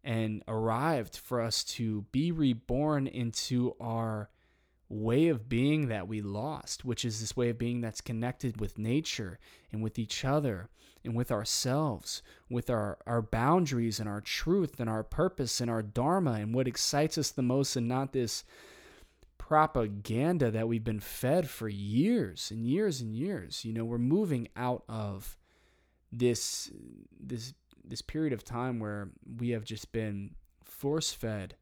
and 0.04 0.42
arrived 0.49 1.16
for 1.16 1.40
us 1.40 1.64
to 1.64 2.02
be 2.12 2.33
reborn 2.33 3.07
into 3.07 3.75
our 3.81 4.31
way 4.92 5.28
of 5.28 5.49
being 5.49 5.88
that 5.88 6.06
we 6.06 6.20
lost, 6.20 6.84
which 6.84 7.04
is 7.04 7.20
this 7.20 7.37
way 7.37 7.49
of 7.49 7.58
being 7.58 7.80
that's 7.80 8.00
connected 8.00 8.61
with 8.61 8.78
nature 8.78 9.38
and 9.72 9.82
with 9.82 9.99
each 9.99 10.25
other 10.25 10.68
and 11.04 11.14
with 11.14 11.32
ourselves, 11.32 12.22
with 12.50 12.70
our, 12.70 12.99
our 13.06 13.22
boundaries 13.22 13.99
and 13.99 14.08
our 14.08 14.20
truth 14.20 14.78
and 14.78 14.88
our 14.88 15.02
purpose 15.02 15.61
and 15.61 15.70
our 15.70 15.82
dharma 15.82 16.32
and 16.32 16.54
what 16.54 16.68
excites 16.68 17.18
us 17.18 17.30
the 17.30 17.42
most, 17.42 17.75
and 17.75 17.88
not 17.88 18.12
this 18.12 18.44
propaganda 19.38 20.50
that 20.50 20.68
we've 20.68 20.84
been 20.84 21.00
fed 21.00 21.49
for 21.49 21.68
years 21.68 22.50
and 22.50 22.66
years 22.66 23.00
and 23.00 23.14
years. 23.14 23.64
You 23.64 23.72
know, 23.72 23.84
we're 23.84 23.99
moving 23.99 24.49
out 24.56 24.84
of 24.88 25.37
this 26.12 26.70
this 27.18 27.54
this 27.84 28.02
period 28.02 28.32
of 28.32 28.44
time 28.44 28.78
where 28.78 29.11
we 29.38 29.50
have 29.50 29.64
just 29.64 29.90
been 29.90 30.34
force 30.62 31.12
fed 31.12 31.56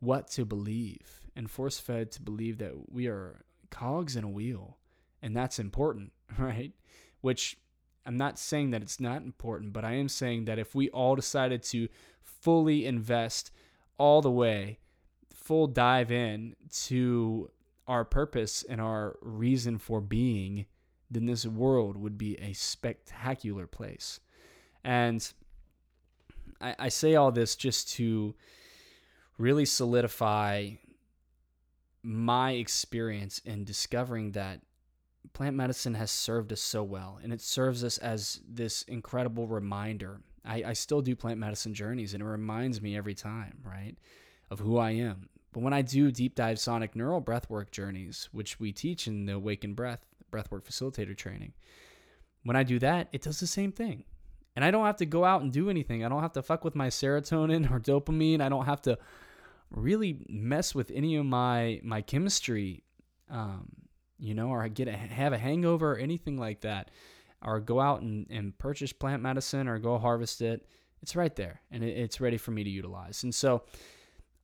what 0.00 0.28
to 0.28 0.44
believe 0.44 1.20
and 1.34 1.50
force 1.50 1.78
fed 1.78 2.10
to 2.12 2.22
believe 2.22 2.58
that 2.58 2.72
we 2.92 3.06
are 3.06 3.42
cogs 3.70 4.16
in 4.16 4.24
a 4.24 4.28
wheel 4.28 4.78
and 5.22 5.36
that's 5.36 5.58
important 5.58 6.12
right? 6.38 6.72
Which 7.20 7.56
i'm 8.06 8.16
not 8.16 8.38
saying 8.38 8.70
that 8.70 8.80
it's 8.80 9.00
not 9.00 9.22
important 9.22 9.72
but 9.72 9.84
i 9.84 9.92
am 9.92 10.08
saying 10.08 10.44
that 10.46 10.58
if 10.58 10.74
we 10.74 10.88
all 10.90 11.16
decided 11.16 11.62
to 11.62 11.88
fully 12.22 12.86
invest 12.86 13.50
all 13.98 14.22
the 14.22 14.30
way 14.30 14.78
full 15.34 15.66
dive 15.66 16.10
in 16.10 16.54
to 16.70 17.50
our 17.86 18.04
purpose 18.04 18.64
and 18.68 18.80
our 18.80 19.16
reason 19.20 19.78
for 19.78 20.00
being 20.00 20.64
then 21.10 21.26
this 21.26 21.46
world 21.46 21.96
would 21.96 22.18
be 22.18 22.36
a 22.40 22.52
spectacular 22.52 23.66
place. 23.66 24.20
And 24.84 25.26
I, 26.60 26.74
I 26.78 26.88
say 26.88 27.14
all 27.14 27.32
this 27.32 27.56
just 27.56 27.90
to 27.92 28.34
really 29.38 29.64
solidify 29.64 30.70
my 32.02 32.52
experience 32.52 33.40
in 33.44 33.64
discovering 33.64 34.32
that 34.32 34.60
plant 35.32 35.56
medicine 35.56 35.94
has 35.94 36.10
served 36.10 36.52
us 36.52 36.60
so 36.60 36.82
well, 36.82 37.18
and 37.22 37.32
it 37.32 37.40
serves 37.40 37.84
us 37.84 37.98
as 37.98 38.40
this 38.48 38.82
incredible 38.82 39.46
reminder. 39.46 40.20
I, 40.44 40.64
I 40.68 40.72
still 40.72 41.02
do 41.02 41.14
plant 41.14 41.38
medicine 41.38 41.74
journeys, 41.74 42.14
and 42.14 42.22
it 42.22 42.26
reminds 42.26 42.80
me 42.80 42.96
every 42.96 43.14
time, 43.14 43.58
right, 43.64 43.94
of 44.50 44.60
who 44.60 44.78
I 44.78 44.92
am. 44.92 45.28
But 45.52 45.62
when 45.62 45.72
I 45.72 45.82
do 45.82 46.10
deep 46.10 46.34
dive 46.34 46.58
sonic 46.58 46.94
neural 46.94 47.22
breathwork 47.22 47.70
journeys, 47.70 48.28
which 48.32 48.60
we 48.60 48.72
teach 48.72 49.06
in 49.06 49.26
the 49.26 49.34
Awakened 49.34 49.76
Breath 49.76 50.04
breathwork 50.30 50.64
facilitator 50.64 51.16
training, 51.16 51.52
when 52.44 52.56
I 52.56 52.62
do 52.62 52.78
that, 52.78 53.08
it 53.12 53.22
does 53.22 53.40
the 53.40 53.46
same 53.46 53.72
thing. 53.72 54.04
And 54.56 54.64
I 54.64 54.70
don't 54.70 54.86
have 54.86 54.96
to 54.96 55.06
go 55.06 55.24
out 55.24 55.42
and 55.42 55.52
do 55.52 55.70
anything. 55.70 56.04
I 56.04 56.08
don't 56.08 56.22
have 56.22 56.32
to 56.32 56.42
fuck 56.42 56.64
with 56.64 56.74
my 56.74 56.88
serotonin 56.88 57.70
or 57.70 57.78
dopamine. 57.78 58.40
I 58.40 58.48
don't 58.48 58.66
have 58.66 58.82
to 58.82 58.98
really 59.70 60.18
mess 60.28 60.74
with 60.74 60.90
any 60.94 61.16
of 61.16 61.26
my 61.26 61.80
my 61.82 62.02
chemistry, 62.02 62.84
um, 63.30 63.68
you 64.18 64.34
know, 64.34 64.48
or 64.48 64.62
I 64.62 64.68
get 64.68 64.88
a, 64.88 64.92
have 64.92 65.32
a 65.32 65.38
hangover 65.38 65.92
or 65.92 65.96
anything 65.96 66.38
like 66.38 66.62
that, 66.62 66.90
or 67.42 67.60
go 67.60 67.80
out 67.80 68.02
and, 68.02 68.26
and 68.30 68.56
purchase 68.58 68.92
plant 68.92 69.22
medicine 69.22 69.68
or 69.68 69.78
go 69.78 69.98
harvest 69.98 70.40
it. 70.40 70.66
It's 71.02 71.14
right 71.14 71.34
there, 71.36 71.60
and 71.70 71.84
it, 71.84 71.96
it's 71.96 72.20
ready 72.20 72.38
for 72.38 72.50
me 72.50 72.64
to 72.64 72.70
utilize. 72.70 73.22
And 73.22 73.34
so, 73.34 73.62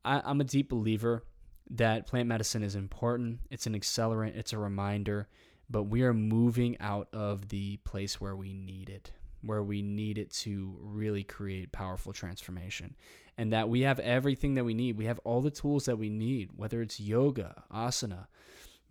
I, 0.05 0.23
I'm 0.25 0.41
a 0.41 0.45
deep 0.45 0.69
believer 0.69 1.25
that 1.71 2.07
plant 2.07 2.29
medicine 2.29 2.63
is 2.63 2.75
important. 2.75 3.41
It's 3.51 3.67
an 3.67 3.75
accelerant. 3.75 4.37
It's 4.37 4.53
a 4.53 4.59
reminder, 4.59 5.29
but 5.69 5.85
we 5.85 6.03
are 6.03 6.15
moving 6.15 6.77
out 6.81 7.09
of 7.13 7.49
the 7.49 7.79
place 7.79 8.21
where 8.21 8.37
we 8.37 8.53
need 8.53 8.91
it 8.91 9.13
where 9.45 9.63
we 9.63 9.83
need 9.83 10.19
it 10.19 10.31
to 10.31 10.77
really 10.81 11.23
create 11.23 11.73
powerful 11.73 12.13
transformation 12.13 12.97
and 13.37 13.53
that 13.53 13.69
we 13.69 13.81
have 13.83 13.99
everything 14.01 14.55
that 14.55 14.65
we 14.65 14.75
need. 14.75 14.97
We 14.97 15.07
have 15.07 15.19
all 15.21 15.41
the 15.41 15.51
tools 15.51 15.87
that 15.87 15.99
we 15.99 16.09
need, 16.09 16.51
whether 16.57 16.81
it's 16.83 17.01
yoga, 17.01 17.65
asana, 17.73 18.27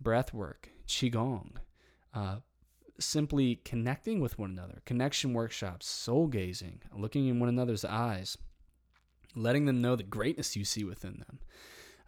breath 0.00 0.34
work, 0.34 0.68
qigong, 0.86 1.56
uh, 2.12 2.36
simply 2.98 3.56
connecting 3.64 4.20
with 4.20 4.38
one 4.38 4.50
another, 4.50 4.82
connection 4.84 5.32
workshops, 5.32 5.86
soul 5.86 6.26
gazing, 6.26 6.82
looking 6.94 7.26
in 7.26 7.40
one 7.40 7.48
another's 7.48 7.84
eyes, 7.84 8.36
letting 9.34 9.64
them 9.64 9.80
know 9.80 9.96
the 9.96 10.02
greatness 10.02 10.56
you 10.56 10.64
see 10.64 10.84
within 10.84 11.24
them. 11.26 11.38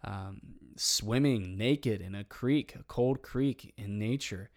Um, 0.03 0.41
swimming 0.75 1.57
naked 1.57 2.01
in 2.01 2.13
a 2.13 2.23
creek, 2.23 2.75
a 2.75 2.83
cold 2.83 3.21
creek 3.21 3.73
in 3.77 3.97
nature. 3.97 4.49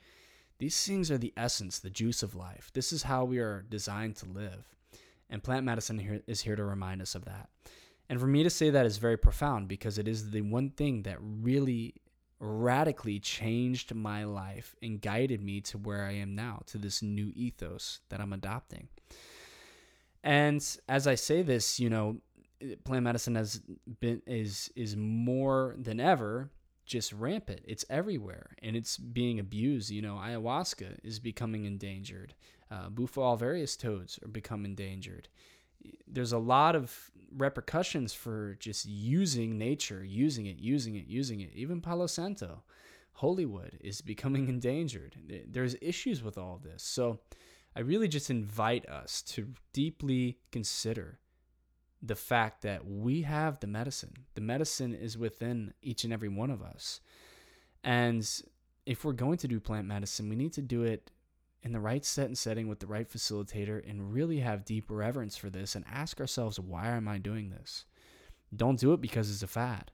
These 0.60 0.86
things 0.86 1.10
are 1.10 1.16
the 1.16 1.32
essence, 1.38 1.78
the 1.78 1.88
juice 1.88 2.22
of 2.22 2.34
life. 2.34 2.70
This 2.74 2.92
is 2.92 3.04
how 3.04 3.24
we 3.24 3.38
are 3.38 3.64
designed 3.70 4.16
to 4.16 4.26
live. 4.26 4.76
And 5.30 5.42
plant 5.42 5.64
medicine 5.64 5.98
here 5.98 6.20
is 6.26 6.42
here 6.42 6.54
to 6.54 6.62
remind 6.62 7.00
us 7.00 7.14
of 7.14 7.24
that. 7.24 7.48
And 8.10 8.20
for 8.20 8.26
me 8.26 8.42
to 8.42 8.50
say 8.50 8.68
that 8.68 8.84
is 8.84 8.98
very 8.98 9.16
profound 9.16 9.68
because 9.68 9.96
it 9.96 10.06
is 10.06 10.32
the 10.32 10.42
one 10.42 10.68
thing 10.68 11.04
that 11.04 11.16
really 11.20 11.94
radically 12.40 13.18
changed 13.18 13.94
my 13.94 14.24
life 14.24 14.76
and 14.82 15.00
guided 15.00 15.42
me 15.42 15.62
to 15.62 15.78
where 15.78 16.04
I 16.04 16.12
am 16.12 16.34
now, 16.34 16.60
to 16.66 16.76
this 16.76 17.00
new 17.00 17.32
ethos 17.34 18.00
that 18.10 18.20
I'm 18.20 18.34
adopting. 18.34 18.88
And 20.22 20.62
as 20.86 21.06
I 21.06 21.14
say 21.14 21.40
this, 21.40 21.80
you 21.80 21.88
know, 21.88 22.18
plant 22.84 23.04
medicine 23.04 23.34
has 23.36 23.62
been 24.00 24.20
is 24.26 24.70
is 24.76 24.94
more 24.94 25.74
than 25.78 26.00
ever 26.00 26.50
just 26.90 27.12
rampant. 27.12 27.60
It's 27.64 27.84
everywhere 27.88 28.56
and 28.62 28.74
it's 28.74 28.96
being 28.96 29.38
abused. 29.38 29.90
You 29.90 30.02
know, 30.02 30.16
ayahuasca 30.16 30.98
is 31.04 31.20
becoming 31.20 31.64
endangered. 31.64 32.34
Uh, 32.68 32.88
Bufo 32.88 33.36
toads 33.78 34.18
are 34.24 34.28
becoming 34.28 34.72
endangered. 34.72 35.28
There's 36.08 36.32
a 36.32 36.38
lot 36.38 36.74
of 36.74 37.10
repercussions 37.34 38.12
for 38.12 38.56
just 38.58 38.86
using 38.86 39.56
nature, 39.56 40.04
using 40.04 40.46
it, 40.46 40.58
using 40.58 40.96
it, 40.96 41.06
using 41.06 41.40
it. 41.40 41.50
Even 41.54 41.80
Palo 41.80 42.08
Santo, 42.08 42.64
holy 43.12 43.46
wood 43.46 43.78
is 43.80 44.00
becoming 44.00 44.48
endangered. 44.56 45.14
There's 45.48 45.76
issues 45.80 46.24
with 46.24 46.36
all 46.36 46.60
this. 46.60 46.82
So 46.82 47.20
I 47.76 47.80
really 47.80 48.08
just 48.08 48.30
invite 48.30 48.88
us 48.88 49.22
to 49.28 49.46
deeply 49.72 50.38
consider 50.50 51.20
the 52.02 52.16
fact 52.16 52.62
that 52.62 52.86
we 52.86 53.22
have 53.22 53.60
the 53.60 53.66
medicine. 53.66 54.14
The 54.34 54.40
medicine 54.40 54.94
is 54.94 55.18
within 55.18 55.74
each 55.82 56.04
and 56.04 56.12
every 56.12 56.28
one 56.28 56.50
of 56.50 56.62
us. 56.62 57.00
And 57.84 58.28
if 58.86 59.04
we're 59.04 59.12
going 59.12 59.38
to 59.38 59.48
do 59.48 59.60
plant 59.60 59.86
medicine, 59.86 60.28
we 60.28 60.36
need 60.36 60.52
to 60.54 60.62
do 60.62 60.82
it 60.82 61.10
in 61.62 61.72
the 61.72 61.80
right 61.80 62.04
set 62.04 62.26
and 62.26 62.38
setting 62.38 62.68
with 62.68 62.80
the 62.80 62.86
right 62.86 63.08
facilitator 63.08 63.88
and 63.88 64.14
really 64.14 64.40
have 64.40 64.64
deep 64.64 64.86
reverence 64.88 65.36
for 65.36 65.50
this 65.50 65.74
and 65.74 65.84
ask 65.90 66.20
ourselves, 66.20 66.58
why 66.58 66.88
am 66.88 67.06
I 67.06 67.18
doing 67.18 67.50
this? 67.50 67.84
Don't 68.54 68.80
do 68.80 68.92
it 68.94 69.00
because 69.00 69.30
it's 69.30 69.42
a 69.42 69.46
fad. 69.46 69.90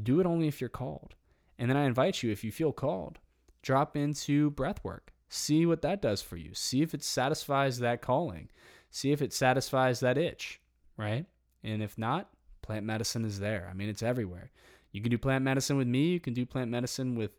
Do 0.00 0.20
it 0.20 0.26
only 0.26 0.46
if 0.46 0.60
you're 0.60 0.70
called. 0.70 1.14
And 1.58 1.68
then 1.68 1.76
I 1.76 1.86
invite 1.86 2.22
you, 2.22 2.30
if 2.30 2.44
you 2.44 2.52
feel 2.52 2.72
called, 2.72 3.18
drop 3.62 3.96
into 3.96 4.50
breath 4.50 4.82
work. 4.84 5.12
See 5.28 5.66
what 5.66 5.82
that 5.82 6.00
does 6.00 6.22
for 6.22 6.36
you. 6.36 6.54
See 6.54 6.82
if 6.82 6.94
it 6.94 7.02
satisfies 7.02 7.80
that 7.80 8.00
calling. 8.00 8.48
See 8.90 9.10
if 9.10 9.20
it 9.20 9.32
satisfies 9.32 10.00
that 10.00 10.16
itch, 10.16 10.60
right? 10.96 11.26
And 11.62 11.82
if 11.82 11.98
not, 11.98 12.28
plant 12.62 12.84
medicine 12.84 13.24
is 13.24 13.40
there. 13.40 13.68
I 13.70 13.74
mean, 13.74 13.88
it's 13.88 14.02
everywhere. 14.02 14.50
You 14.92 15.00
can 15.00 15.10
do 15.10 15.18
plant 15.18 15.44
medicine 15.44 15.76
with 15.76 15.86
me. 15.86 16.08
You 16.08 16.20
can 16.20 16.34
do 16.34 16.46
plant 16.46 16.70
medicine 16.70 17.14
with 17.14 17.32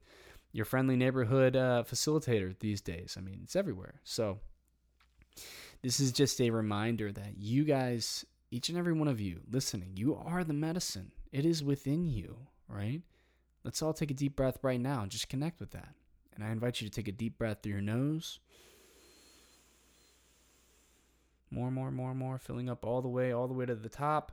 your 0.52 0.66
friendly 0.66 0.96
neighborhood 0.96 1.56
uh, 1.56 1.84
facilitator 1.90 2.58
these 2.60 2.82
days. 2.82 3.16
I 3.18 3.22
mean, 3.22 3.40
it's 3.44 3.56
everywhere. 3.56 4.02
So, 4.04 4.40
this 5.82 6.00
is 6.00 6.12
just 6.12 6.42
a 6.42 6.50
reminder 6.50 7.12
that 7.12 7.38
you 7.38 7.64
guys, 7.64 8.26
each 8.52 8.70
and 8.70 8.78
every 8.78 8.94
one 8.94 9.08
of 9.08 9.22
you 9.22 9.42
listening, 9.50 9.92
you 9.96 10.16
are 10.16 10.44
the 10.44 10.54
medicine. 10.54 11.12
It 11.32 11.46
is 11.46 11.64
within 11.64 12.06
you, 12.06 12.36
right? 12.68 13.02
Let's 13.64 13.82
all 13.82 13.94
take 13.94 14.12
a 14.12 14.16
deep 14.16 14.36
breath 14.36 14.58
right 14.62 14.80
now 14.80 15.02
and 15.02 15.12
just 15.12 15.30
connect 15.30 15.60
with 15.60 15.72
that. 15.72 15.94
And 16.34 16.44
I 16.44 16.52
invite 16.52 16.82
you 16.82 16.90
to 16.90 16.94
take 16.94 17.08
a 17.08 17.14
deep 17.14 17.38
breath 17.38 17.60
through 17.62 17.74
your 17.74 17.82
nose. 17.82 18.40
More, 21.60 21.72
more, 21.72 21.92
more, 21.92 22.16
more, 22.16 22.38
filling 22.38 22.70
up 22.70 22.86
all 22.86 23.02
the 23.02 23.10
way, 23.10 23.34
all 23.34 23.50
the 23.50 23.54
way 23.54 23.66
to 23.66 23.76
the 23.76 23.90
top. 23.90 24.32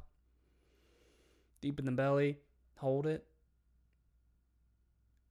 Deep 1.60 1.80
in 1.80 1.84
the 1.84 1.90
belly. 1.90 2.38
Hold 2.76 3.04
it 3.04 3.26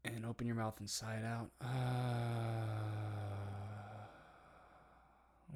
and 0.04 0.26
open 0.26 0.46
your 0.46 0.58
mouth 0.58 0.76
inside 0.82 1.24
out. 1.24 1.52
Uh, 1.62 1.68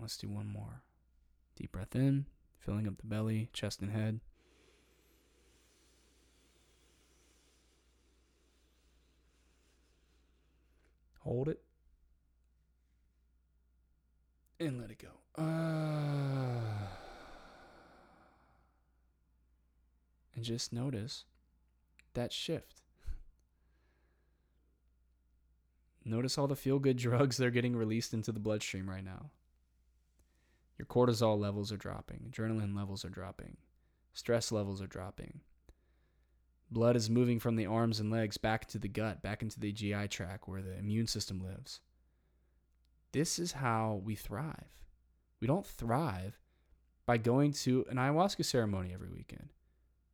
let's 0.01 0.15
do 0.15 0.29
one 0.29 0.47
more. 0.47 0.81
Deep 1.57 1.73
breath 1.73 1.93
in, 1.93 2.25
filling 2.57 2.87
up 2.87 2.97
the 2.99 3.05
belly, 3.05 3.49
chest, 3.51 3.81
and 3.81 3.91
head. 3.91 4.21
Hold 11.19 11.49
it. 11.49 11.61
And 14.59 14.79
let 14.79 14.91
it 14.91 14.99
go. 14.99 15.41
Uh, 15.41 16.59
and 20.35 20.43
just 20.43 20.73
notice 20.73 21.23
that 22.13 22.33
shift. 22.33 22.81
Notice 26.03 26.37
all 26.37 26.47
the 26.47 26.55
feel 26.55 26.79
good 26.79 26.97
drugs 26.97 27.37
that 27.37 27.45
are 27.45 27.51
getting 27.51 27.75
released 27.75 28.13
into 28.13 28.31
the 28.31 28.39
bloodstream 28.39 28.89
right 28.89 29.03
now. 29.03 29.29
Your 30.77 30.85
cortisol 30.87 31.37
levels 31.37 31.71
are 31.71 31.77
dropping, 31.77 32.31
adrenaline 32.31 32.75
levels 32.75 33.03
are 33.03 33.09
dropping, 33.09 33.57
stress 34.13 34.51
levels 34.51 34.81
are 34.81 34.87
dropping. 34.87 35.41
Blood 36.71 36.95
is 36.95 37.09
moving 37.09 37.39
from 37.39 37.55
the 37.55 37.65
arms 37.65 37.99
and 37.99 38.11
legs 38.11 38.37
back 38.37 38.65
to 38.67 38.79
the 38.79 38.87
gut, 38.87 39.21
back 39.21 39.41
into 39.41 39.59
the 39.59 39.71
GI 39.71 40.07
tract 40.07 40.47
where 40.47 40.61
the 40.61 40.77
immune 40.77 41.07
system 41.07 41.39
lives. 41.39 41.81
This 43.11 43.39
is 43.39 43.53
how 43.53 44.01
we 44.03 44.15
thrive. 44.15 44.83
We 45.39 45.47
don't 45.47 45.65
thrive 45.65 46.39
by 47.05 47.17
going 47.17 47.53
to 47.53 47.85
an 47.89 47.97
ayahuasca 47.97 48.45
ceremony 48.45 48.91
every 48.93 49.09
weekend. 49.09 49.49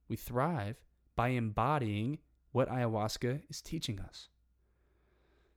We 0.07 0.15
thrive 0.15 0.77
by 1.15 1.29
embodying 1.29 2.19
what 2.51 2.69
ayahuasca 2.69 3.41
is 3.49 3.61
teaching 3.61 3.99
us. 3.99 4.29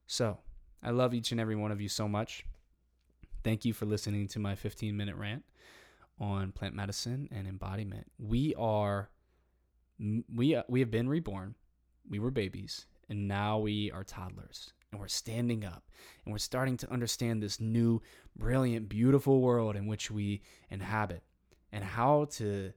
So, 0.06 0.38
I 0.82 0.90
love 0.90 1.14
each 1.14 1.32
and 1.32 1.40
every 1.40 1.56
one 1.56 1.70
of 1.70 1.80
you 1.80 1.88
so 1.88 2.08
much. 2.08 2.44
Thank 3.44 3.64
you 3.64 3.72
for 3.72 3.86
listening 3.86 4.26
to 4.28 4.38
my 4.38 4.54
15 4.54 4.96
minute 4.96 5.16
rant 5.16 5.44
on 6.18 6.52
plant 6.52 6.74
medicine 6.74 7.28
and 7.30 7.46
embodiment. 7.46 8.10
We 8.18 8.54
are 8.56 9.10
we 10.34 10.56
uh, 10.56 10.62
we 10.68 10.80
have 10.80 10.90
been 10.90 11.08
reborn. 11.08 11.54
We 12.08 12.18
were 12.18 12.30
babies 12.30 12.86
and 13.08 13.28
now 13.28 13.58
we 13.58 13.90
are 13.92 14.02
toddlers 14.02 14.72
and 14.90 15.00
we're 15.00 15.08
standing 15.08 15.64
up 15.64 15.84
and 16.24 16.32
we're 16.32 16.38
starting 16.38 16.76
to 16.78 16.90
understand 16.90 17.42
this 17.42 17.60
new 17.60 18.00
brilliant 18.36 18.88
beautiful 18.88 19.40
world 19.40 19.76
in 19.76 19.86
which 19.86 20.10
we 20.10 20.40
inhabit 20.70 21.22
and 21.72 21.84
how 21.84 22.26
to 22.26 22.72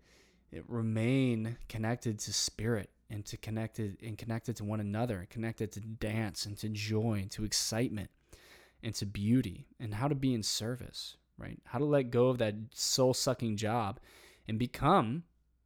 remain 0.67 1.57
connected 1.69 2.19
to 2.19 2.33
spirit 2.33 2.89
and 3.09 3.25
to 3.25 3.37
connected 3.37 3.97
and 4.03 4.17
connected 4.17 4.55
to 4.55 4.63
one 4.63 4.79
another 4.79 5.19
and 5.19 5.29
connected 5.29 5.71
to 5.71 5.79
dance 5.79 6.45
and 6.45 6.57
to 6.57 6.69
joy 6.69 7.19
and 7.21 7.31
to 7.31 7.43
excitement 7.43 8.09
and 8.83 8.95
to 8.95 9.05
beauty 9.05 9.67
and 9.79 9.95
how 9.95 10.07
to 10.07 10.15
be 10.15 10.33
in 10.33 10.43
service 10.43 11.15
right? 11.37 11.59
How 11.65 11.79
to 11.79 11.85
let 11.85 12.11
go 12.11 12.27
of 12.27 12.37
that 12.37 12.53
soul 12.71 13.15
sucking 13.15 13.57
job 13.57 13.99
and 14.47 14.59
become 14.59 15.23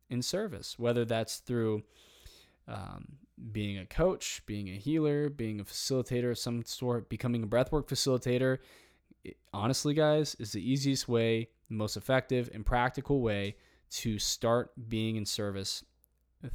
in 0.09 0.21
service 0.21 0.77
whether 0.77 1.05
that's 1.05 1.37
through 1.37 1.83
um, 2.67 3.17
being 3.51 3.77
a 3.77 3.85
coach, 3.85 4.41
being 4.45 4.69
a 4.69 4.77
healer, 4.77 5.29
being 5.29 5.59
a 5.59 5.63
facilitator 5.65 6.31
of 6.31 6.37
some 6.37 6.63
sort, 6.63 7.09
becoming 7.09 7.43
a 7.43 7.47
breathwork 7.47 7.87
facilitator, 7.87 8.59
it, 9.23 9.37
honestly, 9.53 9.93
guys, 9.93 10.35
is 10.39 10.51
the 10.51 10.71
easiest 10.71 11.07
way, 11.07 11.49
the 11.69 11.75
most 11.75 11.97
effective 11.97 12.49
and 12.53 12.65
practical 12.65 13.21
way 13.21 13.55
to 13.89 14.19
start 14.19 14.71
being 14.87 15.15
in 15.15 15.25
service 15.25 15.83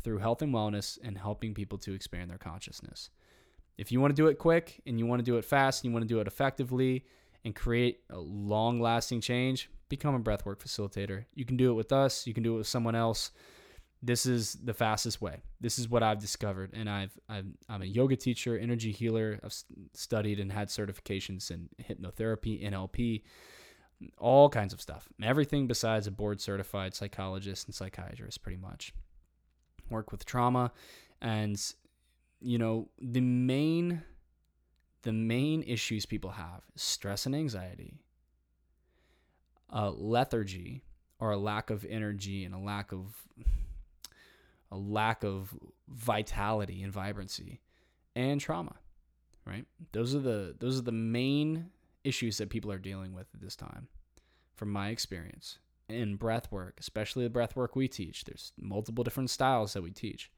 through 0.02 0.18
health 0.18 0.42
and 0.42 0.54
wellness 0.54 0.98
and 1.02 1.18
helping 1.18 1.54
people 1.54 1.78
to 1.78 1.92
expand 1.92 2.30
their 2.30 2.38
consciousness. 2.38 3.10
If 3.76 3.90
you 3.90 4.00
want 4.00 4.14
to 4.14 4.22
do 4.22 4.28
it 4.28 4.38
quick 4.38 4.80
and 4.86 4.98
you 4.98 5.06
want 5.06 5.20
to 5.20 5.24
do 5.24 5.38
it 5.38 5.44
fast 5.44 5.82
and 5.82 5.90
you 5.90 5.94
want 5.94 6.04
to 6.04 6.14
do 6.14 6.20
it 6.20 6.26
effectively 6.26 7.04
and 7.44 7.54
create 7.54 8.00
a 8.10 8.18
long 8.18 8.80
lasting 8.80 9.20
change, 9.20 9.70
become 9.88 10.14
a 10.14 10.20
breathwork 10.20 10.58
facilitator. 10.58 11.24
You 11.34 11.44
can 11.44 11.56
do 11.56 11.70
it 11.70 11.74
with 11.74 11.92
us, 11.92 12.26
you 12.26 12.34
can 12.34 12.42
do 12.42 12.54
it 12.54 12.58
with 12.58 12.66
someone 12.66 12.94
else. 12.94 13.32
This 14.02 14.24
is 14.24 14.54
the 14.54 14.72
fastest 14.72 15.20
way. 15.20 15.42
This 15.60 15.78
is 15.78 15.88
what 15.88 16.02
I've 16.02 16.20
discovered. 16.20 16.70
And 16.72 16.88
I've, 16.88 17.12
i 17.28 17.38
am 17.38 17.82
a 17.82 17.84
yoga 17.84 18.16
teacher, 18.16 18.58
energy 18.58 18.92
healer. 18.92 19.38
I've 19.44 19.54
studied 19.94 20.40
and 20.40 20.50
had 20.50 20.68
certifications 20.68 21.50
in 21.50 21.68
hypnotherapy, 21.82 22.64
NLP, 22.64 23.22
all 24.16 24.48
kinds 24.48 24.72
of 24.72 24.80
stuff. 24.80 25.08
Everything 25.22 25.66
besides 25.66 26.06
a 26.06 26.10
board 26.10 26.40
certified 26.40 26.94
psychologist 26.94 27.66
and 27.66 27.74
psychiatrist, 27.74 28.42
pretty 28.42 28.58
much. 28.58 28.94
Work 29.90 30.12
with 30.12 30.24
trauma. 30.24 30.72
And, 31.20 31.60
you 32.40 32.56
know, 32.58 32.88
the 32.98 33.20
main 33.20 34.02
the 35.02 35.12
main 35.12 35.62
issues 35.62 36.04
people 36.04 36.30
have 36.30 36.62
stress 36.76 37.26
and 37.26 37.34
anxiety, 37.34 38.00
a 39.70 39.90
lethargy 39.90 40.84
or 41.18 41.30
a 41.30 41.38
lack 41.38 41.70
of 41.70 41.86
energy 41.88 42.44
and 42.44 42.54
a 42.54 42.58
lack 42.58 42.92
of 42.92 43.26
a 44.72 44.76
lack 44.76 45.24
of 45.24 45.54
vitality 45.88 46.82
and 46.82 46.92
vibrancy 46.92 47.60
and 48.14 48.40
trauma 48.40 48.74
right 49.46 49.64
those 49.92 50.14
are 50.14 50.20
the 50.20 50.54
those 50.58 50.78
are 50.78 50.82
the 50.82 50.92
main 50.92 51.66
issues 52.04 52.38
that 52.38 52.50
people 52.50 52.70
are 52.70 52.78
dealing 52.78 53.12
with 53.12 53.26
at 53.34 53.40
this 53.40 53.56
time 53.56 53.88
from 54.54 54.70
my 54.70 54.88
experience 54.88 55.58
in 55.88 56.16
breath 56.16 56.50
work 56.52 56.76
especially 56.78 57.24
the 57.24 57.30
breath 57.30 57.56
work 57.56 57.74
we 57.74 57.88
teach 57.88 58.24
there's 58.24 58.52
multiple 58.58 59.04
different 59.04 59.30
styles 59.30 59.72
that 59.72 59.82
we 59.82 59.90
teach 59.90 60.30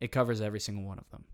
it 0.00 0.12
covers 0.12 0.40
every 0.40 0.60
single 0.60 0.84
one 0.84 0.98
of 0.98 1.08
them 1.10 1.24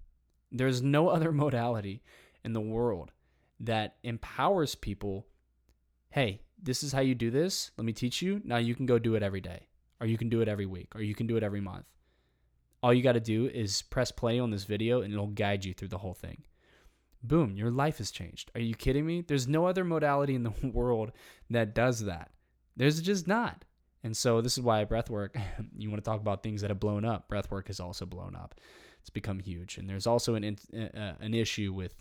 there's 0.51 0.83
no 0.83 1.09
other 1.09 1.33
modality 1.33 2.03
in 2.45 2.53
the 2.53 2.61
world 2.61 3.13
that 3.61 3.97
empowers 4.03 4.75
people 4.75 5.27
hey 6.11 6.41
this 6.63 6.83
is 6.83 6.93
how 6.93 7.01
you 7.01 7.15
do 7.15 7.31
this. 7.31 7.71
Let 7.77 7.85
me 7.85 7.93
teach 7.93 8.23
you. 8.23 8.41
Now 8.45 8.57
you 8.57 8.75
can 8.75 8.87
go 8.87 8.99
do 8.99 9.15
it 9.15 9.23
every 9.23 9.41
day, 9.41 9.69
or 10.01 10.07
you 10.07 10.19
can 10.19 10.29
do 10.29 10.41
it 10.41 10.49
every 10.49 10.67
week, 10.67 10.95
or 10.95 11.03
you 11.03 11.15
can 11.15 11.27
do 11.27 11.37
it 11.37 11.43
every 11.43 11.61
month. 11.61 11.85
All 12.83 12.95
you 12.95 13.03
got 13.03 13.13
to 13.13 13.21
do 13.21 13.47
is 13.47 13.83
press 13.83 14.13
play 14.13 14.39
on 14.39 14.51
this 14.51 14.65
video 14.65 15.03
and 15.03 15.13
it'll 15.13 15.27
guide 15.27 15.65
you 15.65 15.75
through 15.75 15.89
the 15.89 15.99
whole 15.99 16.15
thing. 16.15 16.45
Boom, 17.23 17.57
your 17.57 17.71
life 17.71 17.99
has 17.99 18.11
changed. 18.11 18.51
Are 18.55 18.61
you 18.61 18.75
kidding 18.75 19.05
me? 19.05 19.23
There's 19.23 19.49
no 19.49 19.67
other 19.67 19.85
modality 19.85 20.35
in 20.35 20.45
the 20.45 20.53
world 20.63 21.13
that 21.51 21.75
does 21.75 22.05
that. 22.05 22.31
There's 22.77 23.01
just 23.01 23.27
not. 23.27 23.65
And 24.05 24.17
so 24.17 24.41
this 24.41 24.57
is 24.57 24.63
why 24.63 24.85
breathwork, 24.85 25.31
you 25.77 25.91
want 25.91 26.03
to 26.03 26.09
talk 26.09 26.21
about 26.21 26.43
things 26.43 26.61
that 26.61 26.71
have 26.71 26.79
blown 26.79 27.05
up. 27.05 27.29
Breathwork 27.29 27.67
has 27.67 27.81
also 27.81 28.07
blown 28.07 28.37
up. 28.37 28.55
It's 29.01 29.11
become 29.11 29.41
huge. 29.41 29.79
And 29.79 29.89
there's 29.89 30.07
also 30.07 30.37
an, 30.37 30.57
uh, 30.73 31.13
an 31.21 31.35
issue 31.35 31.73
with 31.73 31.95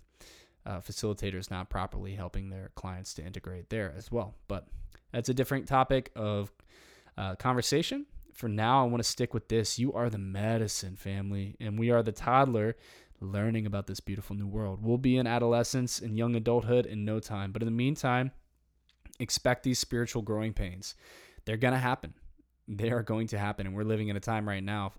uh, 0.64 0.80
facilitators 0.80 1.50
not 1.50 1.70
properly 1.70 2.14
helping 2.14 2.50
their 2.50 2.70
clients 2.76 3.14
to 3.14 3.24
integrate 3.24 3.70
there 3.70 3.92
as 3.96 4.12
well. 4.12 4.34
But 4.46 4.68
that's 5.12 5.28
a 5.28 5.34
different 5.34 5.66
topic 5.66 6.12
of 6.14 6.52
uh, 7.16 7.34
conversation. 7.36 8.06
For 8.38 8.48
now, 8.48 8.84
I 8.84 8.86
want 8.86 9.02
to 9.02 9.08
stick 9.08 9.34
with 9.34 9.48
this. 9.48 9.80
You 9.80 9.92
are 9.94 10.08
the 10.08 10.16
medicine 10.16 10.94
family, 10.94 11.56
and 11.58 11.76
we 11.76 11.90
are 11.90 12.04
the 12.04 12.12
toddler 12.12 12.76
learning 13.20 13.66
about 13.66 13.88
this 13.88 13.98
beautiful 13.98 14.36
new 14.36 14.46
world. 14.46 14.78
We'll 14.80 14.96
be 14.96 15.16
in 15.16 15.26
adolescence 15.26 15.98
and 15.98 16.16
young 16.16 16.36
adulthood 16.36 16.86
in 16.86 17.04
no 17.04 17.18
time. 17.18 17.50
But 17.50 17.62
in 17.62 17.66
the 17.66 17.72
meantime, 17.72 18.30
expect 19.18 19.64
these 19.64 19.80
spiritual 19.80 20.22
growing 20.22 20.52
pains. 20.52 20.94
They're 21.46 21.56
going 21.56 21.74
to 21.74 21.80
happen. 21.80 22.14
They 22.68 22.92
are 22.92 23.02
going 23.02 23.26
to 23.26 23.38
happen. 23.38 23.66
And 23.66 23.74
we're 23.74 23.82
living 23.82 24.06
in 24.06 24.16
a 24.16 24.20
time 24.20 24.48
right 24.48 24.62
now 24.62 24.92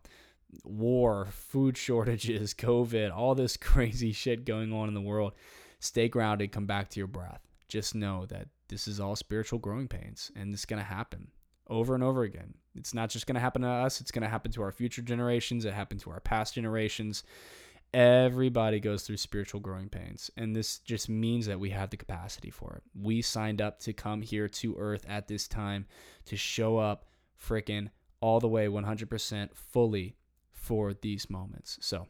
war, 0.66 1.30
food 1.32 1.78
shortages, 1.78 2.54
COVID, 2.56 3.16
all 3.16 3.36
this 3.36 3.56
crazy 3.72 4.12
shit 4.12 4.44
going 4.44 4.74
on 4.74 4.90
in 4.90 4.94
the 4.94 5.00
world. 5.00 5.32
Stay 5.80 6.10
grounded, 6.10 6.52
come 6.52 6.66
back 6.66 6.90
to 6.90 7.00
your 7.00 7.08
breath. 7.08 7.48
Just 7.70 7.96
know 7.96 8.26
that 8.26 8.50
this 8.68 8.86
is 8.86 9.00
all 9.00 9.16
spiritual 9.16 9.60
growing 9.60 9.88
pains 9.88 10.30
and 10.36 10.54
it's 10.54 10.66
going 10.66 10.82
to 10.82 10.86
happen 10.86 11.30
over 11.70 11.96
and 11.96 12.04
over 12.04 12.24
again. 12.24 12.56
It's 12.76 12.94
not 12.94 13.10
just 13.10 13.28
going 13.28 13.36
to 13.36 13.42
happen 13.42 13.62
to 13.62 13.68
us, 13.68 14.02
it's 14.02 14.12
going 14.12 14.24
to 14.24 14.30
happen 14.30 14.52
to 14.52 14.62
our 14.62 14.72
future 14.72 15.02
generations, 15.02 15.66
it 15.66 15.74
happened 15.74 16.02
to 16.02 16.12
our 16.12 16.20
past 16.20 16.56
generations. 16.56 17.24
Everybody 17.92 18.80
goes 18.80 19.04
through 19.04 19.18
spiritual 19.18 19.62
growing 19.62 19.90
pains, 19.90 20.30
and 20.38 20.56
this 20.56 20.78
just 20.78 21.10
means 21.10 21.48
that 21.48 21.60
we 21.60 21.72
have 21.72 21.90
the 21.90 21.98
capacity 21.98 22.52
for 22.52 22.74
it. 22.76 22.84
We 22.94 23.24
signed 23.24 23.62
up 23.62 23.80
to 23.80 23.94
come 23.94 24.22
here 24.22 24.48
to 24.48 24.76
Earth 24.78 25.06
at 25.10 25.28
this 25.28 25.48
time 25.48 25.88
to 26.26 26.38
show 26.38 26.78
up 26.78 27.06
freaking 27.44 27.90
all 28.22 28.40
the 28.40 28.48
way 28.48 28.68
100% 28.68 29.50
fully 29.56 30.16
for 30.70 30.94
these 30.94 31.32
moments. 31.32 31.80
So, 31.82 32.06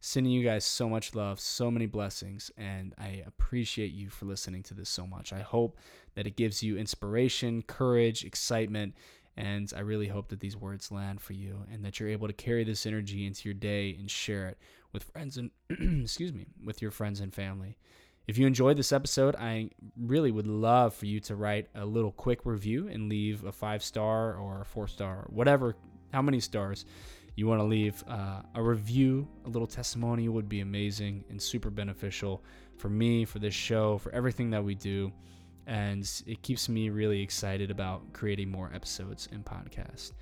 sending 0.00 0.34
you 0.34 0.44
guys 0.44 0.66
so 0.66 0.86
much 0.86 1.14
love, 1.14 1.40
so 1.40 1.70
many 1.70 1.86
blessings, 1.86 2.50
and 2.58 2.94
I 2.98 3.22
appreciate 3.26 3.92
you 3.92 4.10
for 4.10 4.26
listening 4.26 4.62
to 4.64 4.74
this 4.74 4.90
so 4.90 5.06
much. 5.06 5.32
I 5.32 5.40
hope 5.40 5.78
that 6.14 6.26
it 6.26 6.36
gives 6.36 6.62
you 6.62 6.76
inspiration, 6.76 7.62
courage, 7.62 8.22
excitement, 8.22 8.96
and 9.38 9.72
I 9.74 9.80
really 9.80 10.08
hope 10.08 10.28
that 10.28 10.40
these 10.40 10.54
words 10.54 10.92
land 10.92 11.22
for 11.22 11.32
you 11.32 11.64
and 11.72 11.82
that 11.86 11.98
you're 11.98 12.10
able 12.10 12.26
to 12.26 12.34
carry 12.34 12.64
this 12.64 12.84
energy 12.84 13.26
into 13.26 13.48
your 13.48 13.54
day 13.54 13.96
and 13.98 14.10
share 14.10 14.46
it 14.48 14.58
with 14.92 15.04
friends 15.04 15.38
and 15.38 15.50
excuse 16.02 16.34
me, 16.34 16.44
with 16.62 16.82
your 16.82 16.90
friends 16.90 17.18
and 17.20 17.32
family. 17.32 17.78
If 18.26 18.36
you 18.36 18.46
enjoyed 18.46 18.76
this 18.76 18.92
episode, 18.92 19.36
I 19.36 19.70
really 19.98 20.30
would 20.30 20.46
love 20.46 20.92
for 20.92 21.06
you 21.06 21.18
to 21.20 21.34
write 21.34 21.68
a 21.74 21.86
little 21.86 22.12
quick 22.12 22.40
review 22.44 22.88
and 22.88 23.08
leave 23.08 23.42
a 23.42 23.52
five 23.52 23.82
star 23.82 24.34
or 24.34 24.60
a 24.60 24.66
four 24.66 24.86
star, 24.86 25.24
whatever, 25.30 25.76
how 26.12 26.20
many 26.20 26.40
stars 26.40 26.84
you 27.34 27.46
want 27.46 27.60
to 27.60 27.64
leave 27.64 28.02
uh, 28.08 28.42
a 28.54 28.62
review, 28.62 29.26
a 29.46 29.48
little 29.48 29.66
testimony 29.66 30.28
would 30.28 30.48
be 30.48 30.60
amazing 30.60 31.24
and 31.30 31.40
super 31.40 31.70
beneficial 31.70 32.42
for 32.76 32.88
me, 32.88 33.24
for 33.24 33.38
this 33.38 33.54
show, 33.54 33.98
for 33.98 34.12
everything 34.12 34.50
that 34.50 34.62
we 34.62 34.74
do. 34.74 35.12
And 35.66 36.08
it 36.26 36.42
keeps 36.42 36.68
me 36.68 36.90
really 36.90 37.22
excited 37.22 37.70
about 37.70 38.12
creating 38.12 38.50
more 38.50 38.70
episodes 38.74 39.28
and 39.32 39.44
podcasts. 39.44 40.12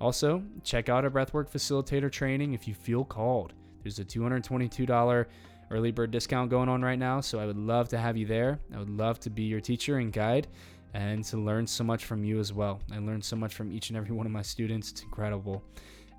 Also, 0.00 0.42
check 0.62 0.88
out 0.88 1.04
our 1.04 1.10
breathwork 1.10 1.50
facilitator 1.50 2.10
training 2.10 2.52
if 2.54 2.66
you 2.66 2.74
feel 2.74 3.04
called. 3.04 3.52
There's 3.82 3.98
a 3.98 4.04
$222 4.04 5.26
early 5.70 5.90
bird 5.90 6.10
discount 6.10 6.50
going 6.50 6.68
on 6.68 6.82
right 6.82 6.98
now, 6.98 7.20
so 7.20 7.38
I 7.38 7.46
would 7.46 7.56
love 7.56 7.88
to 7.90 7.98
have 7.98 8.16
you 8.16 8.26
there. 8.26 8.58
I 8.74 8.78
would 8.78 8.90
love 8.90 9.20
to 9.20 9.30
be 9.30 9.44
your 9.44 9.60
teacher 9.60 9.98
and 9.98 10.12
guide 10.12 10.48
and 10.94 11.24
to 11.24 11.36
learn 11.36 11.66
so 11.66 11.84
much 11.84 12.04
from 12.04 12.24
you 12.24 12.38
as 12.40 12.52
well. 12.52 12.80
I 12.92 12.98
learned 12.98 13.24
so 13.24 13.36
much 13.36 13.54
from 13.54 13.72
each 13.72 13.90
and 13.90 13.96
every 13.96 14.14
one 14.14 14.26
of 14.26 14.32
my 14.32 14.42
students. 14.42 14.90
It's 14.90 15.02
incredible. 15.02 15.62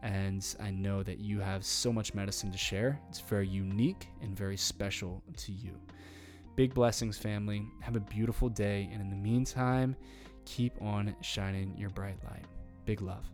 And 0.04 0.46
I 0.60 0.72
know 0.72 1.04
that 1.04 1.20
you 1.20 1.40
have 1.40 1.66
so 1.66 1.92
much 1.92 2.14
medicine 2.14 2.52
to 2.52 2.58
share. 2.58 3.00
It's 3.10 3.20
very 3.20 3.48
unique 3.48 4.08
and 4.22 4.38
very 4.38 4.58
special 4.58 5.24
to 5.38 5.52
you. 5.52 5.72
Big 6.56 6.74
blessings, 6.74 7.18
family. 7.18 7.66
Have 7.82 7.96
a 7.96 8.02
beautiful 8.02 8.50
day. 8.50 8.90
And 8.92 9.02
in 9.02 9.10
the 9.10 9.16
meantime, 9.16 9.96
keep 10.46 10.74
on 10.82 11.16
shining 11.22 11.76
your 11.78 11.90
bright 11.90 12.18
light. 12.24 12.46
Big 12.86 13.02
love. 13.02 13.26